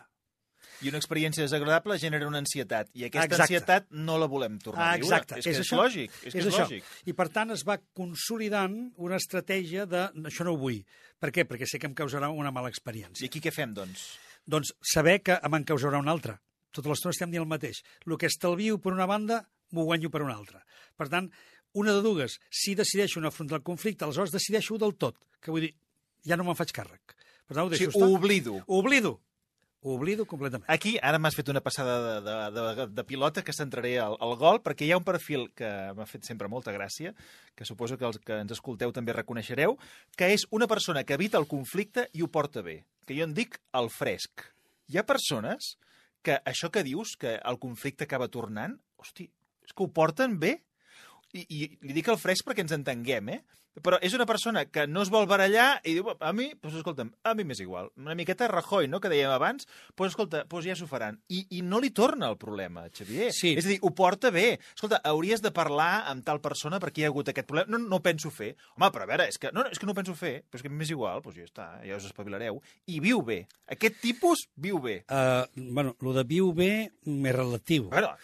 I 0.83 0.89
una 0.91 0.99
experiència 0.99 1.45
desagradable 1.45 1.95
genera 2.01 2.27
una 2.27 2.41
ansietat, 2.43 2.89
i 2.93 3.05
aquesta 3.07 3.29
Exacte. 3.29 3.43
ansietat 3.45 3.85
no 3.95 4.17
la 4.19 4.27
volem 4.27 4.57
tornar 4.59 4.89
a 4.89 4.97
viure. 4.97 5.07
exacte. 5.07 5.39
És, 5.39 5.47
és, 5.47 5.61
això. 5.63 5.79
lògic, 5.79 6.11
és, 6.21 6.33
que 6.33 6.41
és, 6.41 6.49
això. 6.51 6.65
lògic. 6.65 6.89
I, 7.07 7.13
per 7.15 7.29
tant, 7.31 7.53
es 7.55 7.63
va 7.67 7.77
consolidant 7.95 8.75
una 8.97 9.15
estratègia 9.15 9.85
de 9.87 10.09
això 10.27 10.43
no 10.43 10.55
ho 10.55 10.59
vull. 10.59 10.81
Per 11.19 11.31
què? 11.31 11.47
Perquè 11.47 11.69
sé 11.69 11.79
que 11.79 11.87
em 11.87 11.95
causarà 11.95 12.29
una 12.29 12.51
mala 12.51 12.67
I 12.67 12.75
experiència. 12.75 13.25
aquí 13.25 13.39
què 13.39 13.55
fem, 13.55 13.73
doncs? 13.73 14.17
Doncs 14.45 14.75
saber 14.83 15.21
que 15.23 15.39
me'n 15.49 15.63
causarà 15.63 15.97
una 15.97 16.11
altra. 16.11 16.35
Tota 16.75 16.91
l'estona 16.91 17.15
estem 17.15 17.31
dient 17.31 17.45
el 17.45 17.49
mateix. 17.49 17.79
El 18.05 18.17
que 18.19 18.27
estalvio 18.27 18.77
per 18.77 18.91
una 18.91 19.07
banda, 19.07 19.45
m'ho 19.73 19.85
guanyo 19.87 20.11
per 20.13 20.21
una 20.25 20.35
altra. 20.35 20.61
Per 20.97 21.09
tant, 21.11 21.31
una 21.75 21.93
de 21.95 22.01
dues, 22.05 22.39
si 22.49 22.75
decideixo 22.75 23.21
no 23.21 23.29
afrontar 23.31 23.59
el 23.59 23.67
conflicte, 23.67 24.05
aleshores 24.05 24.33
decideixo 24.35 24.77
del 24.79 24.95
tot, 24.95 25.17
que 25.41 25.51
vull 25.51 25.65
dir, 25.67 25.73
ja 26.25 26.37
no 26.37 26.45
me'n 26.47 26.57
faig 26.57 26.71
càrrec. 26.75 27.15
Per 27.45 27.55
tant, 27.55 27.65
ho 27.65 27.71
deixo 27.71 27.89
estar. 27.91 28.07
ho 28.07 28.15
oblido. 28.15 28.61
Ho 28.65 28.79
oblido. 28.79 29.19
Ho 29.85 29.93
oblido 29.99 30.25
completament. 30.25 30.65
Aquí, 30.73 30.95
ara 30.97 31.19
m'has 31.21 31.35
fet 31.37 31.51
una 31.51 31.61
passada 31.61 31.97
de, 32.01 32.13
de, 32.25 32.61
de, 32.79 32.85
de 32.89 33.03
pilota 33.05 33.43
que 33.45 33.53
centraré 33.53 33.99
al, 34.01 34.15
al 34.17 34.33
gol, 34.39 34.57
perquè 34.65 34.87
hi 34.87 34.93
ha 34.95 34.97
un 34.97 35.05
perfil 35.05 35.45
que 35.53 35.69
m'ha 35.93 36.07
fet 36.09 36.25
sempre 36.25 36.49
molta 36.49 36.73
gràcia, 36.73 37.11
que 37.53 37.67
suposo 37.69 37.99
que 37.99 38.07
els 38.09 38.17
que 38.17 38.39
ens 38.41 38.55
escolteu 38.55 38.95
també 38.95 39.13
reconeixereu, 39.13 39.77
que 40.17 40.31
és 40.33 40.47
una 40.49 40.65
persona 40.65 41.03
que 41.05 41.13
evita 41.19 41.37
el 41.37 41.45
conflicte 41.45 42.07
i 42.17 42.25
ho 42.25 42.31
porta 42.33 42.65
bé, 42.65 42.79
que 43.05 43.13
jo 43.19 43.27
en 43.29 43.37
dic 43.37 43.59
el 43.77 43.91
fresc. 43.93 44.47
Hi 44.89 44.97
ha 44.97 45.05
persones 45.05 45.75
que 46.25 46.39
això 46.49 46.71
que 46.73 46.81
dius, 46.81 47.13
que 47.13 47.37
el 47.37 47.61
conflicte 47.61 48.09
acaba 48.09 48.31
tornant, 48.33 48.79
hosti, 48.97 49.29
és 49.65 49.73
que 49.73 49.85
ho 49.85 49.91
porten 49.91 50.37
bé. 50.41 50.55
I, 51.35 51.43
i 51.43 51.59
li 51.83 51.95
dic 51.97 52.07
el 52.11 52.19
fresc 52.21 52.47
perquè 52.47 52.63
ens 52.63 52.75
entenguem, 52.75 53.33
eh? 53.35 53.41
Però 53.83 53.97
és 54.01 54.13
una 54.15 54.25
persona 54.25 54.63
que 54.71 54.85
no 54.87 55.01
es 55.03 55.09
vol 55.11 55.25
barallar 55.27 55.81
i 55.83 55.93
diu, 55.97 56.07
a 56.19 56.31
mi, 56.31 56.45
doncs 56.63 56.77
escolta'm, 56.79 57.09
a 57.27 57.33
mi 57.35 57.43
m'és 57.43 57.59
igual. 57.59 57.89
Una 57.99 58.15
miqueta 58.15 58.47
Rajoy, 58.47 58.87
no?, 58.87 59.01
que 59.03 59.09
dèiem 59.11 59.31
abans, 59.35 59.67
doncs 59.97 60.13
escolta, 60.13 60.45
doncs 60.47 60.65
ja 60.69 60.75
s'ho 60.79 60.87
faran. 60.87 61.17
I, 61.27 61.41
I 61.57 61.61
no 61.61 61.81
li 61.83 61.89
torna 61.91 62.29
el 62.31 62.37
problema, 62.39 62.85
Xavier. 62.87 63.33
Sí. 63.35 63.51
És 63.59 63.65
a 63.65 63.73
dir, 63.73 63.79
ho 63.83 63.91
porta 63.91 64.31
bé. 64.31 64.59
Escolta, 64.73 65.01
hauries 65.03 65.41
de 65.43 65.51
parlar 65.51 66.05
amb 66.07 66.23
tal 66.23 66.39
persona 66.39 66.79
perquè 66.79 67.03
hi 67.03 67.07
ha 67.07 67.11
hagut 67.11 67.33
aquest 67.33 67.47
problema. 67.49 67.67
No, 67.75 67.81
no 67.83 67.99
ho 67.99 68.03
penso 68.05 68.31
fer. 68.31 68.53
Home, 68.77 68.89
però 68.95 69.03
a 69.03 69.11
veure, 69.11 69.27
és 69.27 69.37
que 69.37 69.51
no, 69.51 69.65
no, 69.65 69.73
és 69.75 69.77
que 69.81 69.85
no 69.85 69.91
ho 69.91 69.99
penso 69.99 70.15
fer, 70.15 70.37
però 70.47 70.61
és 70.61 70.63
que 70.63 70.71
m'és 70.71 70.93
igual, 70.95 71.19
doncs 71.25 71.35
ja 71.41 71.49
està, 71.49 71.67
ja 71.83 71.99
us 71.99 72.07
espavilareu. 72.07 72.61
I 72.87 73.01
viu 73.03 73.21
bé. 73.27 73.41
Aquest 73.75 73.99
tipus 74.01 74.45
viu 74.55 74.79
bé. 74.79 75.01
Uh, 75.11 75.43
bueno, 75.75 75.97
el 75.99 76.13
de 76.21 76.23
viu 76.31 76.53
bé 76.55 76.71
m'és 77.11 77.35
relatiu. 77.35 77.89
Veure, 77.91 78.15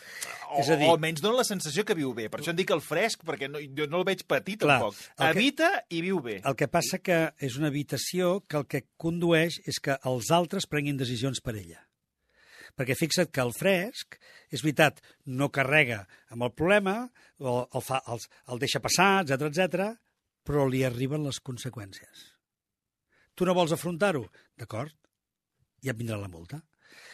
o, 0.52 0.60
És 0.64 0.70
a 0.72 0.76
dir- 0.80 0.88
o 0.88 0.96
almenys 0.96 1.22
dona 1.24 1.42
la 1.44 1.48
sensació 1.48 1.84
que 1.84 1.96
viu 1.98 2.14
bé. 2.16 2.30
Per 2.32 2.40
això 2.40 2.56
en 2.56 2.60
dic 2.60 2.72
el 2.72 2.82
fresc, 2.84 3.24
perquè 3.28 3.52
no, 3.52 3.60
jo 3.60 3.88
no 3.92 4.00
el 4.00 4.08
veig 4.08 4.24
patir, 4.28 4.58
Clar, 4.64 4.80
tampoc. 4.80 4.96
el 5.18 5.34
que- 5.34 5.41
Evita 5.42 5.70
i 5.90 6.04
viu 6.06 6.20
bé. 6.22 6.36
El 6.46 6.54
que 6.54 6.68
passa 6.70 7.00
que 7.02 7.16
és 7.42 7.56
una 7.58 7.72
habitació 7.72 8.44
que 8.46 8.60
el 8.60 8.68
que 8.70 8.84
condueix 9.02 9.56
és 9.66 9.80
que 9.82 9.96
els 10.06 10.30
altres 10.38 10.68
prenguin 10.70 11.00
decisions 11.00 11.42
per 11.42 11.56
ella. 11.58 11.80
Perquè 12.78 12.94
fixa't 12.94 13.32
que 13.34 13.42
el 13.42 13.50
fresc, 13.58 14.20
és 14.54 14.62
veritat, 14.62 15.02
no 15.26 15.50
carrega 15.50 16.04
amb 16.30 16.46
el 16.46 16.54
problema, 16.54 16.94
o 17.42 17.56
el, 17.66 17.82
fa, 17.82 18.04
el, 18.14 18.22
el 18.54 18.62
deixa 18.62 18.84
passar, 18.86 19.10
etc 19.26 19.48
etc, 19.50 19.90
però 20.46 20.68
li 20.70 20.84
arriben 20.86 21.26
les 21.26 21.42
conseqüències. 21.42 22.28
Tu 23.34 23.48
no 23.48 23.58
vols 23.58 23.74
afrontar-ho? 23.74 24.28
D'acord, 24.62 24.94
ja 25.82 25.96
et 25.96 25.98
vindrà 25.98 26.22
la 26.22 26.30
multa. 26.30 26.62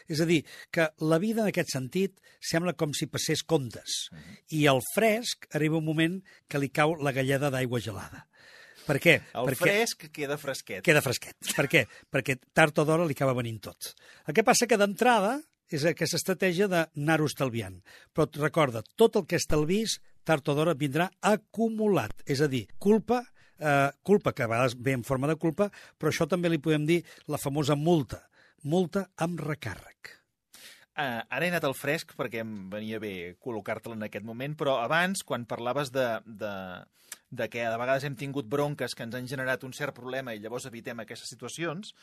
És 0.07 0.21
a 0.23 0.27
dir, 0.29 0.43
que 0.71 0.89
la 1.03 1.19
vida 1.19 1.43
en 1.43 1.51
aquest 1.51 1.73
sentit 1.73 2.21
sembla 2.39 2.73
com 2.79 2.93
si 2.95 3.09
passés 3.11 3.43
comptes. 3.43 4.07
I 4.55 4.65
al 4.71 4.81
fresc 4.93 5.49
arriba 5.57 5.81
un 5.81 5.87
moment 5.87 6.17
que 6.47 6.61
li 6.61 6.69
cau 6.69 6.95
la 7.01 7.11
galleda 7.15 7.51
d'aigua 7.53 7.81
gelada. 7.83 8.25
Per 8.87 9.01
què? 9.03 9.17
El 9.35 9.49
Perquè 9.49 9.59
fresc 9.59 10.07
queda 10.15 10.37
fresquet. 10.39 10.81
queda 10.85 11.01
fresquet. 11.03 11.35
Per 11.57 11.67
què? 11.67 11.83
Perquè 12.13 12.37
tard 12.55 12.77
o 12.79 12.85
d'hora 12.87 13.05
li 13.05 13.17
acaba 13.17 13.35
venint 13.35 13.59
tot. 13.67 13.91
El 14.27 14.33
que 14.37 14.45
passa 14.47 14.67
que 14.67 14.79
d'entrada 14.79 15.41
és 15.67 15.83
aquesta 15.83 16.15
estratègia 16.15 16.69
d'anar-ho 16.71 17.27
estalviant. 17.27 17.81
Però 18.15 18.29
recorda, 18.39 18.83
tot 18.95 19.17
el 19.19 19.25
que 19.27 19.35
estalvis, 19.35 19.97
tard 20.23 20.47
o 20.47 20.55
d'hora 20.55 20.77
vindrà 20.79 21.09
acumulat. 21.19 22.23
És 22.25 22.39
a 22.39 22.47
dir, 22.47 22.63
culpa, 22.79 23.25
eh, 23.59 23.89
culpa 24.03 24.31
que 24.31 24.43
a 24.43 24.47
vegades 24.47 24.77
ve 24.79 24.95
en 24.95 25.03
forma 25.03 25.27
de 25.27 25.35
culpa, 25.35 25.69
però 25.99 26.13
això 26.13 26.27
també 26.27 26.49
li 26.49 26.57
podem 26.63 26.85
dir 26.85 27.03
la 27.27 27.37
famosa 27.37 27.75
multa. 27.75 28.23
Multa 28.63 29.07
amb 29.21 29.41
recàrrec. 29.43 30.13
Uh, 30.97 31.21
ara 31.29 31.45
he 31.45 31.51
anat 31.51 31.65
al 31.67 31.75
fresc 31.77 32.15
perquè 32.17 32.41
em 32.41 32.53
venia 32.71 32.97
bé 32.97 33.35
col·locar-te'l 33.43 33.93
en 33.93 34.07
aquest 34.07 34.25
moment, 34.25 34.55
però 34.57 34.79
abans, 34.81 35.21
quan 35.21 35.45
parlaves 35.45 35.91
de, 35.93 36.05
de, 36.25 36.53
de 37.29 37.47
que 37.53 37.61
a 37.61 37.75
vegades 37.77 38.07
hem 38.07 38.15
tingut 38.17 38.49
bronques 38.49 38.97
que 38.97 39.05
ens 39.05 39.13
han 39.13 39.29
generat 39.29 39.61
un 39.67 39.75
cert 39.77 39.93
problema 39.93 40.33
i 40.33 40.41
llavors 40.41 40.65
evitem 40.65 41.03
aquestes 41.03 41.29
situacions, 41.35 41.93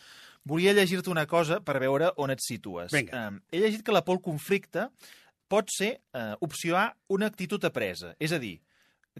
volia 0.46 0.76
llegir-te 0.78 1.10
una 1.10 1.26
cosa 1.26 1.58
per 1.58 1.80
veure 1.82 2.12
on 2.22 2.30
et 2.30 2.44
situes. 2.44 2.94
Vinga. 2.94 3.26
Uh, 3.32 3.42
he 3.50 3.64
llegit 3.64 3.82
que 3.82 3.96
la 3.96 4.04
por 4.06 4.20
al 4.20 4.22
conflicte 4.22 4.86
pot 5.50 5.74
ser, 5.74 5.96
uh, 6.14 6.38
opció 6.46 6.78
A, 6.78 6.86
una 7.10 7.26
actitud 7.26 7.66
apresa. 7.66 8.14
És 8.22 8.30
a 8.30 8.38
dir, 8.38 8.60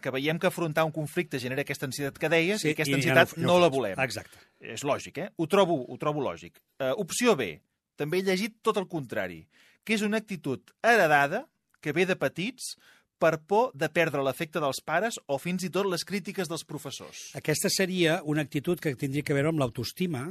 que 0.00 0.10
veiem 0.10 0.38
que 0.38 0.48
afrontar 0.48 0.84
un 0.84 0.92
conflicte 0.92 1.38
genera 1.38 1.62
aquesta 1.62 1.86
ansietat 1.86 2.18
que 2.18 2.28
deies 2.32 2.60
sí, 2.62 2.68
i 2.68 2.74
aquesta 2.74 2.96
i 2.96 2.98
ansietat 2.98 3.36
no- 3.36 3.46
no, 3.46 3.52
no 3.52 3.60
la 3.62 3.68
volem. 3.70 3.98
Exacte. 4.02 4.38
És 4.60 4.82
lògic, 4.82 5.18
eh? 5.18 5.28
Ho 5.36 5.46
trobo, 5.46 5.76
ho 5.86 5.98
trobo 5.98 6.20
lògic. 6.24 6.58
Uh, 6.80 6.94
opció 6.98 7.36
B, 7.36 7.60
també 7.96 8.18
he 8.18 8.26
llegit 8.26 8.56
tot 8.62 8.76
el 8.80 8.88
contrari, 8.90 9.44
que 9.84 9.94
és 9.94 10.02
una 10.02 10.18
actitud 10.18 10.72
heredada 10.82 11.44
que 11.80 11.92
ve 11.92 12.06
de 12.08 12.16
petits 12.16 12.74
per 13.20 13.38
por 13.46 13.70
de 13.78 13.86
perdre 13.88 14.24
l'efecte 14.24 14.58
dels 14.60 14.80
pares 14.84 15.20
o 15.30 15.38
fins 15.38 15.62
i 15.64 15.70
tot 15.70 15.86
les 15.86 16.02
crítiques 16.04 16.48
dels 16.50 16.64
professors. 16.66 17.30
Aquesta 17.38 17.70
seria 17.70 18.18
una 18.24 18.42
actitud 18.42 18.80
que 18.80 18.96
tindria 18.98 19.22
que 19.22 19.36
veure 19.36 19.52
amb 19.52 19.62
l'autoestima, 19.62 20.24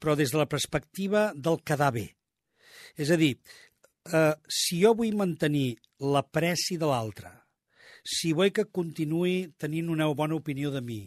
però 0.00 0.16
des 0.16 0.32
de 0.32 0.38
la 0.40 0.48
perspectiva 0.48 1.32
del 1.36 1.60
quedar 1.62 1.92
bé. 1.92 2.06
És 2.96 3.10
a 3.12 3.18
dir, 3.20 3.36
eh, 4.12 4.32
si 4.48 4.80
jo 4.82 4.94
vull 4.94 5.14
mantenir 5.14 5.76
l'apreci 6.00 6.78
de 6.80 6.86
l'altre, 6.88 7.41
si 8.02 8.32
vull 8.34 8.52
que 8.54 8.66
continuï 8.66 9.52
tenint 9.62 9.90
una 9.92 10.08
bona 10.10 10.36
opinió 10.38 10.70
de 10.74 10.82
mi, 10.82 11.00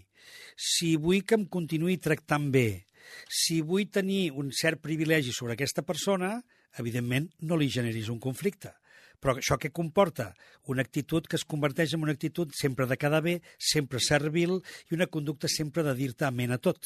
si 0.55 0.95
vull 0.95 1.23
que 1.27 1.37
em 1.37 1.45
continuï 1.51 1.97
tractant 2.01 2.47
bé, 2.51 2.85
si 3.29 3.61
vull 3.61 3.89
tenir 3.91 4.31
un 4.33 4.51
cert 4.55 4.81
privilegi 4.81 5.33
sobre 5.35 5.53
aquesta 5.55 5.83
persona, 5.85 6.39
evidentment 6.79 7.29
no 7.41 7.57
li 7.59 7.69
generis 7.71 8.09
un 8.09 8.19
conflicte. 8.19 8.73
Però 9.21 9.35
això 9.37 9.57
què 9.57 9.71
comporta? 9.73 10.33
Una 10.71 10.83
actitud 10.85 11.27
que 11.27 11.37
es 11.39 11.45
converteix 11.47 11.95
en 11.95 12.03
una 12.03 12.13
actitud 12.13 12.51
sempre 12.53 12.85
de 12.85 12.97
quedar 12.99 13.21
bé, 13.25 13.39
sempre 13.57 14.01
servil 14.03 14.59
i 14.89 14.97
una 14.97 15.07
conducta 15.07 15.49
sempre 15.51 15.85
de 15.87 15.95
dir-te 15.97 16.27
amén 16.27 16.51
a 16.51 16.59
tot. 16.59 16.81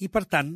I, 0.00 0.08
per 0.08 0.24
tant, 0.24 0.54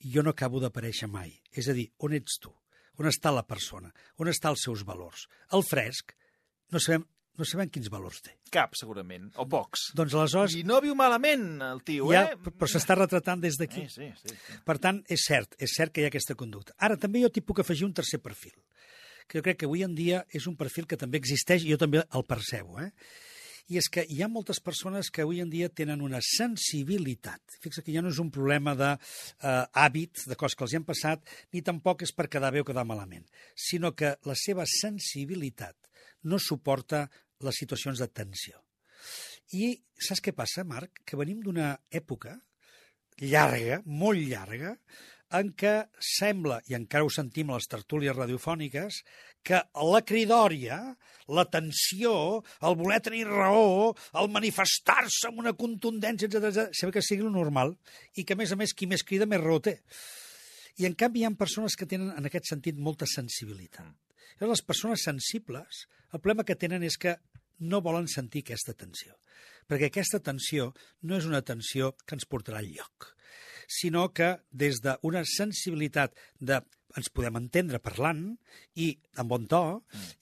jo 0.00 0.24
no 0.24 0.32
acabo 0.32 0.62
d'aparèixer 0.62 1.10
mai. 1.10 1.34
És 1.52 1.68
a 1.68 1.76
dir, 1.76 1.90
on 1.98 2.14
ets 2.16 2.38
tu? 2.40 2.54
On 3.00 3.08
està 3.08 3.32
la 3.34 3.46
persona? 3.48 3.90
On 4.20 4.28
estan 4.28 4.54
els 4.54 4.64
seus 4.64 4.84
valors? 4.86 5.26
El 5.56 5.64
fresc, 5.66 6.14
no 6.72 6.80
sabem, 6.80 7.04
no 7.38 7.46
sabem 7.48 7.70
quins 7.72 7.88
valors 7.92 8.20
té. 8.24 8.34
Cap, 8.52 8.74
segurament, 8.78 9.30
o 9.40 9.46
pocs. 9.48 9.90
Doncs 9.96 10.16
aleshores, 10.16 10.56
I 10.58 10.64
no 10.68 10.80
viu 10.84 10.96
malament, 10.98 11.46
el 11.64 11.82
tio, 11.86 12.10
ja, 12.12 12.26
eh? 12.32 12.36
però 12.50 12.68
s'està 12.68 12.96
retratant 12.98 13.42
des 13.42 13.56
d'aquí. 13.60 13.86
Sí, 13.88 14.10
sí, 14.12 14.28
sí. 14.34 14.36
sí. 14.36 14.58
Per 14.66 14.76
tant, 14.82 15.00
és 15.08 15.24
cert, 15.28 15.56
és 15.62 15.72
cert 15.76 15.94
que 15.94 16.02
hi 16.02 16.08
ha 16.08 16.12
aquesta 16.12 16.36
conducta. 16.38 16.76
Ara, 16.78 16.98
també 17.00 17.24
jo 17.24 17.32
t'hi 17.32 17.44
puc 17.46 17.62
afegir 17.64 17.88
un 17.88 17.96
tercer 17.96 18.20
perfil, 18.22 18.56
que 19.26 19.40
jo 19.40 19.46
crec 19.46 19.62
que 19.62 19.70
avui 19.70 19.86
en 19.86 19.96
dia 19.96 20.24
és 20.36 20.46
un 20.50 20.56
perfil 20.60 20.88
que 20.90 20.98
també 21.00 21.20
existeix 21.22 21.64
i 21.64 21.72
jo 21.72 21.80
també 21.80 22.02
el 22.04 22.26
percebo, 22.28 22.80
eh? 22.82 22.90
I 23.70 23.78
és 23.78 23.86
que 23.86 24.02
hi 24.02 24.16
ha 24.24 24.26
moltes 24.26 24.58
persones 24.58 25.12
que 25.14 25.22
avui 25.22 25.38
en 25.38 25.50
dia 25.50 25.68
tenen 25.70 26.00
una 26.02 26.18
sensibilitat. 26.26 27.54
Fixa 27.62 27.84
que 27.86 27.94
ja 27.94 28.02
no 28.02 28.10
és 28.10 28.18
un 28.18 28.32
problema 28.34 28.74
d'hàbit, 28.74 30.16
de, 30.16 30.24
eh, 30.24 30.30
de 30.32 30.38
coses 30.40 30.58
que 30.58 30.66
els 30.66 30.74
hi 30.74 30.80
han 30.80 30.88
passat, 30.88 31.22
ni 31.54 31.62
tampoc 31.62 32.02
és 32.02 32.10
per 32.10 32.26
quedar 32.26 32.50
bé 32.50 32.64
o 32.64 32.66
quedar 32.66 32.82
malament, 32.88 33.28
sinó 33.54 33.94
que 33.94 34.16
la 34.26 34.34
seva 34.34 34.66
sensibilitat 34.66 35.78
no 36.24 36.40
suporta 36.42 37.06
les 37.44 37.62
situacions 37.62 38.00
de 38.00 38.08
tensió. 38.08 38.60
I 39.56 39.72
saps 39.98 40.22
què 40.22 40.34
passa, 40.36 40.64
Marc? 40.64 41.02
Que 41.04 41.18
venim 41.18 41.40
d'una 41.42 41.72
època 41.90 42.36
llarga, 43.20 43.80
molt 43.84 44.20
llarga, 44.20 44.76
en 45.38 45.52
què 45.54 45.74
sembla, 46.02 46.58
i 46.66 46.74
encara 46.74 47.06
ho 47.06 47.10
sentim 47.12 47.50
a 47.50 47.58
les 47.58 47.68
tertúlies 47.70 48.16
radiofòniques, 48.16 49.00
que 49.46 49.60
la 49.92 50.00
cridòria, 50.06 50.80
la 51.30 51.44
tensió, 51.52 52.14
el 52.66 52.76
voler 52.80 52.98
tenir 53.04 53.26
raó, 53.28 53.92
el 54.18 54.30
manifestar-se 54.34 55.30
amb 55.30 55.44
una 55.44 55.54
contundència, 55.58 56.26
etc, 56.26 56.72
sembla 56.74 56.96
que 56.98 57.06
sigui 57.06 57.30
normal, 57.30 57.76
i 58.16 58.26
que, 58.26 58.34
a 58.34 58.40
més 58.40 58.50
a 58.52 58.58
més, 58.58 58.74
qui 58.74 58.90
més 58.90 59.06
crida, 59.06 59.28
més 59.30 59.42
raó 59.42 59.60
té. 59.62 59.78
I, 60.80 60.88
en 60.88 60.96
canvi, 60.98 61.22
hi 61.22 61.28
ha 61.28 61.34
persones 61.38 61.76
que 61.78 61.86
tenen, 61.86 62.10
en 62.16 62.26
aquest 62.26 62.50
sentit, 62.50 62.78
molta 62.78 63.06
sensibilitat. 63.06 64.09
Llavors, 64.40 64.60
les 64.60 64.66
persones 64.66 65.06
sensibles, 65.06 65.86
el 66.12 66.20
problema 66.20 66.46
que 66.46 66.58
tenen 66.58 66.84
és 66.86 66.98
que 67.00 67.16
no 67.60 67.82
volen 67.84 68.08
sentir 68.08 68.44
aquesta 68.44 68.74
tensió. 68.74 69.16
Perquè 69.68 69.90
aquesta 69.90 70.20
tensió 70.24 70.72
no 71.06 71.16
és 71.18 71.28
una 71.28 71.42
tensió 71.46 71.92
que 72.04 72.16
ens 72.18 72.26
portarà 72.28 72.62
al 72.62 72.70
lloc 72.74 73.14
sinó 73.70 74.08
que 74.10 74.32
des 74.50 74.80
d'una 74.82 75.22
sensibilitat 75.22 76.16
de 76.42 76.58
ens 76.98 77.10
podem 77.14 77.36
entendre 77.38 77.78
parlant 77.78 78.24
i 78.74 78.88
amb 79.22 79.30
bon 79.30 79.46
to, 79.46 79.62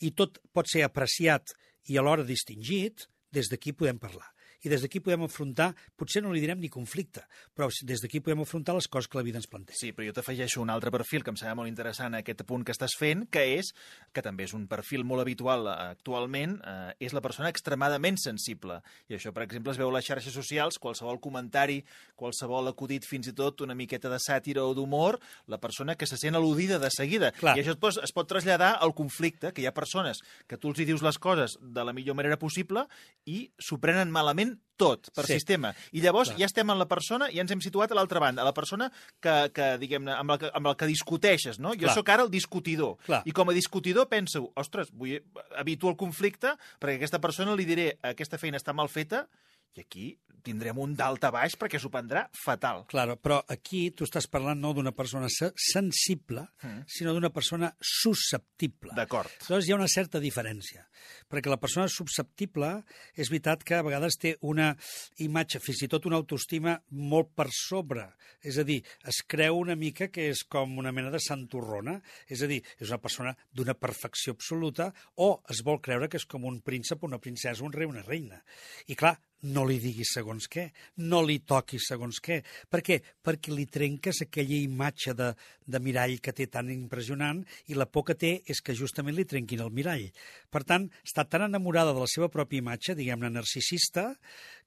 i 0.05 0.13
tot 0.13 0.37
pot 0.53 0.69
ser 0.69 0.85
apreciat 0.85 1.55
i 1.89 1.97
alhora 1.97 2.27
distingit, 2.29 3.07
des 3.33 3.49
d'aquí 3.49 3.73
podem 3.73 3.97
parlar. 4.01 4.29
I 4.65 4.73
des 4.73 4.83
d'aquí 4.83 5.01
podem 5.05 5.23
afrontar, 5.27 5.71
potser 5.99 6.23
no 6.25 6.33
li 6.35 6.43
direm 6.43 6.59
ni 6.59 6.71
conflicte, 6.73 7.23
però 7.55 7.69
des 7.87 8.03
d'aquí 8.03 8.21
podem 8.25 8.43
afrontar 8.43 8.75
les 8.75 8.89
coses 8.91 9.07
que 9.09 9.19
la 9.19 9.25
vida 9.27 9.39
ens 9.39 9.47
planteja. 9.51 9.79
Sí, 9.79 9.93
però 9.95 10.09
jo 10.09 10.15
t'afegeixo 10.17 10.63
un 10.63 10.73
altre 10.75 10.91
perfil 10.95 11.23
que 11.23 11.31
em 11.31 11.39
sembla 11.39 11.61
molt 11.61 11.71
interessant 11.71 12.17
a 12.17 12.23
aquest 12.25 12.43
punt 12.49 12.65
que 12.67 12.75
estàs 12.75 12.97
fent, 12.99 13.27
que 13.31 13.45
és, 13.59 13.71
que 14.13 14.25
també 14.25 14.49
és 14.49 14.55
un 14.57 14.67
perfil 14.71 15.05
molt 15.07 15.23
habitual 15.23 15.69
eh, 15.69 15.77
actualment, 15.95 16.59
eh, 16.59 16.97
és 17.07 17.15
la 17.15 17.23
persona 17.25 17.53
extremadament 17.53 18.19
sensible. 18.19 18.81
I 19.09 19.19
això, 19.19 19.33
per 19.37 19.45
exemple, 19.47 19.73
es 19.73 19.79
veu 19.79 19.93
a 19.93 19.97
les 19.99 20.09
xarxes 20.11 20.35
socials, 20.35 20.81
qualsevol 20.83 21.21
comentari, 21.23 21.81
qualsevol 22.19 22.73
acudit, 22.73 23.07
fins 23.07 23.31
i 23.31 23.37
tot 23.37 23.63
una 23.63 23.77
miqueta 23.79 24.11
de 24.11 24.19
sàtira 24.23 24.67
o 24.67 24.75
d'humor, 24.75 25.21
la 25.47 25.61
persona 25.63 25.95
que 25.95 26.07
se 26.11 26.19
sent 26.19 26.35
al·ludida 26.35 26.81
de 26.83 26.91
seguida. 26.91 27.31
Clar. 27.39 27.55
I 27.57 27.63
això 27.63 27.77
es 27.77 27.81
pot, 27.81 28.03
es 28.03 28.15
pot 28.15 28.29
traslladar 28.31 28.75
al 28.83 28.95
conflicte, 28.99 29.53
que 29.55 29.63
hi 29.63 29.69
ha 29.71 29.75
persones 29.77 30.23
que 30.51 30.59
tu 30.59 30.73
els 30.73 30.83
hi 30.83 30.89
dius 30.89 31.05
les 31.05 31.19
coses 31.23 31.59
de 31.63 31.85
la 31.85 31.95
millor 31.95 32.19
manera 32.19 32.39
possible 32.41 32.87
i 33.29 33.45
s'ho 33.63 33.79
prenen 33.83 34.11
malament 34.13 34.48
tot, 34.79 35.09
per 35.15 35.25
Sí. 35.27 35.33
sistema. 35.35 35.73
I 35.93 36.01
llavors 36.01 36.29
Clar. 36.31 36.39
ja 36.39 36.47
estem 36.47 36.71
en 36.71 36.79
la 36.79 36.87
persona 36.87 37.27
i 37.31 37.35
ja 37.37 37.43
ens 37.43 37.51
hem 37.51 37.61
situat 37.61 37.91
a 37.91 37.97
l'altra 37.99 38.21
banda, 38.23 38.43
a 38.43 38.45
la 38.47 38.55
persona 38.55 38.87
que, 39.21 39.51
que 39.53 39.73
diguem-ne, 39.83 40.13
amb, 40.15 40.31
la 40.31 40.39
que, 40.39 40.51
amb 40.55 40.67
la 40.71 40.77
que 40.79 40.87
discuteixes, 40.87 41.59
no? 41.59 41.73
Jo 41.75 41.89
Clar. 41.89 41.95
sóc 41.97 42.09
ara 42.15 42.23
el 42.23 42.31
discutidor. 42.31 42.97
Clar. 43.05 43.23
I 43.27 43.33
com 43.35 43.49
a 43.51 43.53
discutidor 43.57 44.07
penso, 44.09 44.53
ostres, 44.55 44.93
vull, 44.93 45.19
evito 45.59 45.89
el 45.91 45.97
conflicte 45.97 46.55
perquè 46.79 46.95
aquesta 47.01 47.19
persona 47.19 47.57
li 47.59 47.65
diré 47.67 47.99
aquesta 48.03 48.39
feina 48.39 48.57
està 48.59 48.73
mal 48.73 48.89
feta 48.89 49.27
i 49.75 49.81
aquí 49.81 50.07
tindrem 50.43 50.79
un 50.79 50.95
dalt 50.97 51.25
a 51.25 51.31
baix 51.31 51.57
perquè 51.59 51.79
s'ho 51.81 51.91
prendrà 51.91 52.29
fatal. 52.45 52.85
Claro, 52.89 53.17
però 53.17 53.41
aquí 53.49 53.91
tu 53.91 54.05
estàs 54.05 54.27
parlant 54.31 54.61
no 54.61 54.73
d'una 54.75 54.93
persona 54.93 55.29
se- 55.29 55.53
sensible, 55.57 56.47
Mm. 56.63 56.85
sinó 56.87 57.13
d'una 57.15 57.31
persona 57.31 57.75
susceptible. 57.81 58.93
D'acord. 58.97 59.29
Aleshores, 59.41 59.69
hi 59.69 59.73
ha 59.73 59.77
una 59.79 59.89
certa 59.89 60.21
diferència, 60.21 60.87
perquè 61.31 61.51
la 61.51 61.59
persona 61.61 61.89
susceptible 61.89 62.85
és 63.15 63.29
veritat 63.31 63.63
que 63.65 63.77
a 63.79 63.83
vegades 63.83 64.17
té 64.21 64.37
una 64.41 64.73
imatge, 65.19 65.61
fins 65.61 65.83
i 65.83 65.89
tot 65.89 66.07
una 66.07 66.17
autoestima 66.21 66.77
molt 66.91 67.31
per 67.37 67.49
sobre. 67.53 68.09
És 68.43 68.59
a 68.59 68.65
dir, 68.65 68.81
es 69.09 69.23
creu 69.27 69.59
una 69.59 69.77
mica 69.77 70.09
que 70.09 70.29
és 70.31 70.45
com 70.49 70.79
una 70.79 70.93
mena 70.93 71.11
de 71.11 71.21
santurrona, 71.21 72.01
és 72.29 72.43
a 72.43 72.47
dir, 72.51 72.63
és 72.79 72.89
una 72.89 73.01
persona 73.03 73.37
d'una 73.53 73.75
perfecció 73.75 74.33
absoluta 74.33 74.93
o 75.17 75.43
es 75.51 75.63
vol 75.67 75.81
creure 75.81 76.09
que 76.09 76.17
és 76.21 76.27
com 76.27 76.45
un 76.45 76.61
príncep, 76.63 77.03
una 77.05 77.19
princesa, 77.19 77.65
un 77.65 77.73
rei, 77.73 77.87
una 77.87 78.03
reina. 78.03 78.43
I 78.87 78.95
clar, 78.99 79.19
no 79.43 79.65
li 79.65 79.79
diguis 79.79 80.13
segons 80.29 80.49
què, 80.53 80.67
no 81.09 81.23
li 81.25 81.39
toquis 81.41 81.87
segons 81.89 82.19
què. 82.21 82.43
Per 82.69 82.83
què? 82.85 82.99
Perquè 83.25 83.53
li 83.55 83.65
trenques 83.67 84.21
aquella 84.21 84.59
imatge 84.61 85.15
de, 85.17 85.31
de 85.65 85.81
mirall 85.81 86.19
que 86.21 86.35
té 86.37 86.47
tan 86.53 86.69
impressionant 86.71 87.41
i 87.69 87.77
la 87.79 87.87
por 87.87 88.05
que 88.05 88.15
té 88.15 88.43
és 88.45 88.61
que 88.61 88.77
justament 88.77 89.17
li 89.17 89.25
trenquin 89.25 89.65
el 89.65 89.73
mirall. 89.73 90.05
Per 90.53 90.63
tant, 90.69 90.89
està 91.05 91.25
tan 91.25 91.47
enamorada 91.49 91.95
de 91.95 92.05
la 92.05 92.11
seva 92.11 92.29
pròpia 92.29 92.61
imatge, 92.61 92.97
diguem-ne 92.99 93.33
narcisista, 93.33 94.11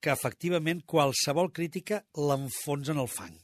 que 0.02 0.10
efectivament 0.10 0.82
qualsevol 0.82 1.52
crítica 1.54 2.02
l'enfonsa 2.18 2.96
en 2.96 3.04
el 3.06 3.12
fang. 3.12 3.38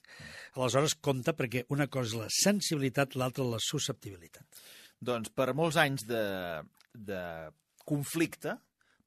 Aleshores, 0.58 0.97
compta 0.97 1.36
perquè 1.38 1.67
una 1.69 1.86
cosa 1.86 2.15
és 2.15 2.17
la 2.17 2.32
sensibilitat, 2.34 3.13
l'altra 3.13 3.45
la 3.45 3.62
susceptibilitat. 3.62 4.65
Doncs 4.97 5.30
per 5.38 5.51
molts 5.53 5.77
anys 5.77 6.08
de, 6.10 6.23
de 6.97 7.21
conflicte, 7.86 8.58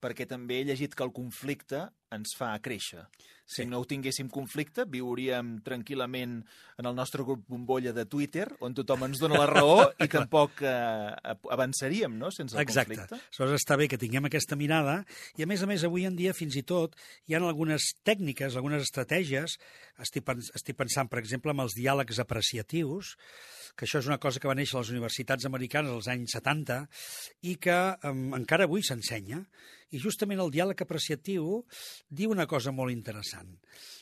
perquè 0.01 0.29
també 0.31 0.61
he 0.61 0.69
llegit 0.69 0.95
que 0.95 1.03
el 1.03 1.11
conflicte 1.13 1.89
ens 2.15 2.35
fa 2.39 2.55
créixer. 2.63 3.07
Sí. 3.51 3.65
Si 3.65 3.67
no 3.67 3.81
tinguéssim 3.83 4.29
conflicte, 4.31 4.85
viuríem 4.87 5.57
tranquil·lament 5.67 6.37
en 6.79 6.87
el 6.87 6.95
nostre 6.95 7.25
grup 7.27 7.43
bombolla 7.51 7.91
de 7.91 8.05
Twitter, 8.07 8.45
on 8.63 8.77
tothom 8.79 9.09
ens 9.09 9.19
dona 9.19 9.41
la 9.41 9.49
raó 9.51 9.89
i 9.99 10.07
tampoc 10.13 10.63
eh, 10.63 11.35
avançaríem, 11.51 12.15
no?, 12.21 12.31
sense 12.31 12.55
el 12.55 12.63
Exacte. 12.63 12.95
conflicte. 12.95 13.19
Aleshores 13.19 13.59
està 13.59 13.79
bé 13.81 13.89
que 13.91 13.99
tinguem 13.99 14.31
aquesta 14.31 14.55
mirada 14.55 15.01
i, 15.35 15.43
a 15.43 15.49
més 15.51 15.65
a 15.67 15.71
més, 15.71 15.83
avui 15.83 16.07
en 16.07 16.15
dia, 16.15 16.37
fins 16.37 16.55
i 16.61 16.63
tot, 16.63 16.95
hi 17.27 17.35
ha 17.35 17.43
algunes 17.43 17.91
tècniques, 18.07 18.55
algunes 18.55 18.87
estratègies. 18.87 19.59
Estic, 19.99 20.23
pens 20.31 20.53
estic 20.55 20.79
pensant, 20.79 21.11
per 21.11 21.19
exemple, 21.19 21.51
en 21.51 21.65
els 21.67 21.75
diàlegs 21.75 22.23
apreciatius, 22.23 23.17
que 23.75 23.87
això 23.87 23.99
és 23.99 24.07
una 24.07 24.21
cosa 24.23 24.39
que 24.39 24.49
va 24.49 24.55
néixer 24.55 24.79
a 24.79 24.85
les 24.85 24.95
universitats 24.95 25.47
americanes 25.49 25.91
als 25.91 26.09
anys 26.13 26.39
70 26.39 26.81
i 27.51 27.57
que 27.59 27.79
um, 28.07 28.31
encara 28.39 28.67
avui 28.71 28.83
s'ensenya. 28.87 29.43
I 29.91 29.99
justament 29.99 30.39
el 30.39 30.53
diàleg 30.55 30.85
apreciatiu 30.85 31.65
diu 32.09 32.33
una 32.33 32.47
cosa 32.51 32.73
molt 32.73 32.95
interessant. 32.95 33.53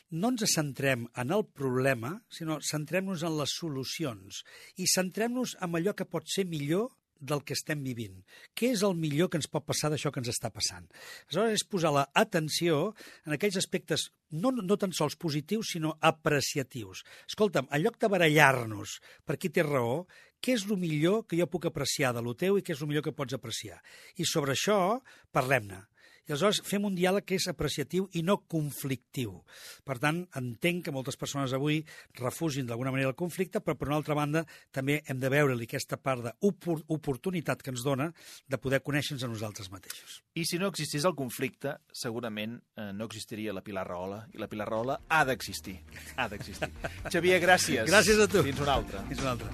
No 0.09 0.31
ens 0.33 0.45
centrem 0.53 1.05
en 1.21 1.33
el 1.35 1.45
problema, 1.45 2.15
sinó 2.33 2.59
centrem-nos 2.65 3.25
en 3.27 3.35
les 3.37 3.57
solucions 3.61 4.43
i 4.77 4.87
centrem-nos 4.89 5.57
en 5.61 5.75
allò 5.77 5.93
que 5.93 6.07
pot 6.09 6.25
ser 6.29 6.47
millor 6.49 6.89
del 7.19 7.43
que 7.43 7.53
estem 7.53 7.83
vivint. 7.83 8.21
Què 8.55 8.71
és 8.73 8.83
el 8.87 8.95
millor 8.97 9.29
que 9.29 9.37
ens 9.39 9.49
pot 9.51 9.65
passar 9.67 9.91
d'això 9.91 10.11
que 10.11 10.21
ens 10.23 10.31
està 10.31 10.49
passant? 10.55 10.87
Aleshores, 11.27 11.59
és 11.59 11.67
posar 11.67 11.91
l'atenció 11.93 12.79
en 13.27 13.35
aquells 13.35 13.59
aspectes 13.59 14.07
no, 14.31 14.53
no 14.55 14.79
tan 14.79 14.95
sols 14.95 15.19
positius, 15.19 15.73
sinó 15.75 15.95
apreciatius. 15.99 17.03
Escolta'm, 17.27 17.67
en 17.69 17.83
lloc 17.83 17.99
de 17.99 18.11
barallar-nos 18.11 18.97
per 19.27 19.37
qui 19.37 19.51
té 19.53 19.67
raó, 19.67 20.05
què 20.39 20.55
és 20.55 20.65
el 20.69 20.79
millor 20.79 21.25
que 21.27 21.37
jo 21.39 21.49
puc 21.51 21.67
apreciar 21.67 22.13
de 22.15 22.23
lo 22.23 22.33
teu 22.39 22.57
i 22.57 22.63
què 22.63 22.73
és 22.75 22.81
el 22.81 22.89
millor 22.91 23.03
que 23.05 23.15
pots 23.15 23.35
apreciar? 23.35 23.81
I 24.15 24.27
sobre 24.27 24.55
això 24.55 24.99
parlem-ne. 25.35 25.83
I 26.29 26.33
aleshores 26.35 26.61
fem 26.61 26.83
un 26.85 26.93
diàleg 26.93 27.25
que 27.25 27.39
és 27.39 27.47
apreciatiu 27.49 28.05
i 28.13 28.21
no 28.21 28.35
conflictiu. 28.45 29.39
Per 29.81 29.97
tant, 29.97 30.21
entenc 30.37 30.85
que 30.85 30.93
moltes 30.93 31.17
persones 31.17 31.55
avui 31.57 31.81
refugin 32.19 32.69
d'alguna 32.69 32.93
manera 32.93 33.09
el 33.09 33.17
conflicte, 33.17 33.63
però 33.65 33.73
per 33.73 33.89
una 33.89 33.97
altra 33.97 34.13
banda 34.13 34.45
també 34.71 34.99
hem 35.09 35.17
de 35.17 35.33
veure-li 35.33 35.65
aquesta 35.65 35.97
part 35.97 36.29
d'oportunitat 36.29 37.65
que 37.65 37.73
ens 37.73 37.81
dona 37.83 38.11
de 38.45 38.61
poder 38.61 38.83
conèixer-nos 38.85 39.25
a 39.25 39.31
nosaltres 39.33 39.71
mateixos. 39.73 40.21
I 40.37 40.45
si 40.45 40.61
no 40.61 40.69
existís 40.69 41.07
el 41.09 41.17
conflicte, 41.17 41.79
segurament 41.91 42.59
eh, 42.77 42.91
no 42.93 43.09
existiria 43.09 43.55
la 43.57 43.65
Pilar 43.65 43.87
Rahola, 43.89 44.27
i 44.33 44.37
la 44.37 44.47
Pilar 44.51 44.69
Rahola 44.69 45.01
ha 45.09 45.25
d'existir. 45.25 45.79
Ha 46.15 46.29
d'existir. 46.29 46.69
Xavier, 47.13 47.41
gràcies. 47.41 47.89
Gràcies 47.89 48.21
a 48.21 48.29
tu. 48.29 48.45
Fins 48.45 48.61
una 48.61 48.77
altra. 48.77 49.01
Fins 49.09 49.25
una 49.25 49.33
altra. 49.33 49.49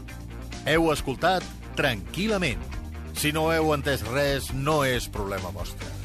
Heu 0.68 0.92
escoltat 0.92 1.46
Tranquil·lament. 1.76 2.62
Si 3.20 3.32
no 3.36 3.50
heu 3.52 3.74
entès 3.76 4.04
res, 4.08 4.52
no 4.56 4.82
és 4.88 5.10
problema 5.12 5.52
vostre. 5.56 6.05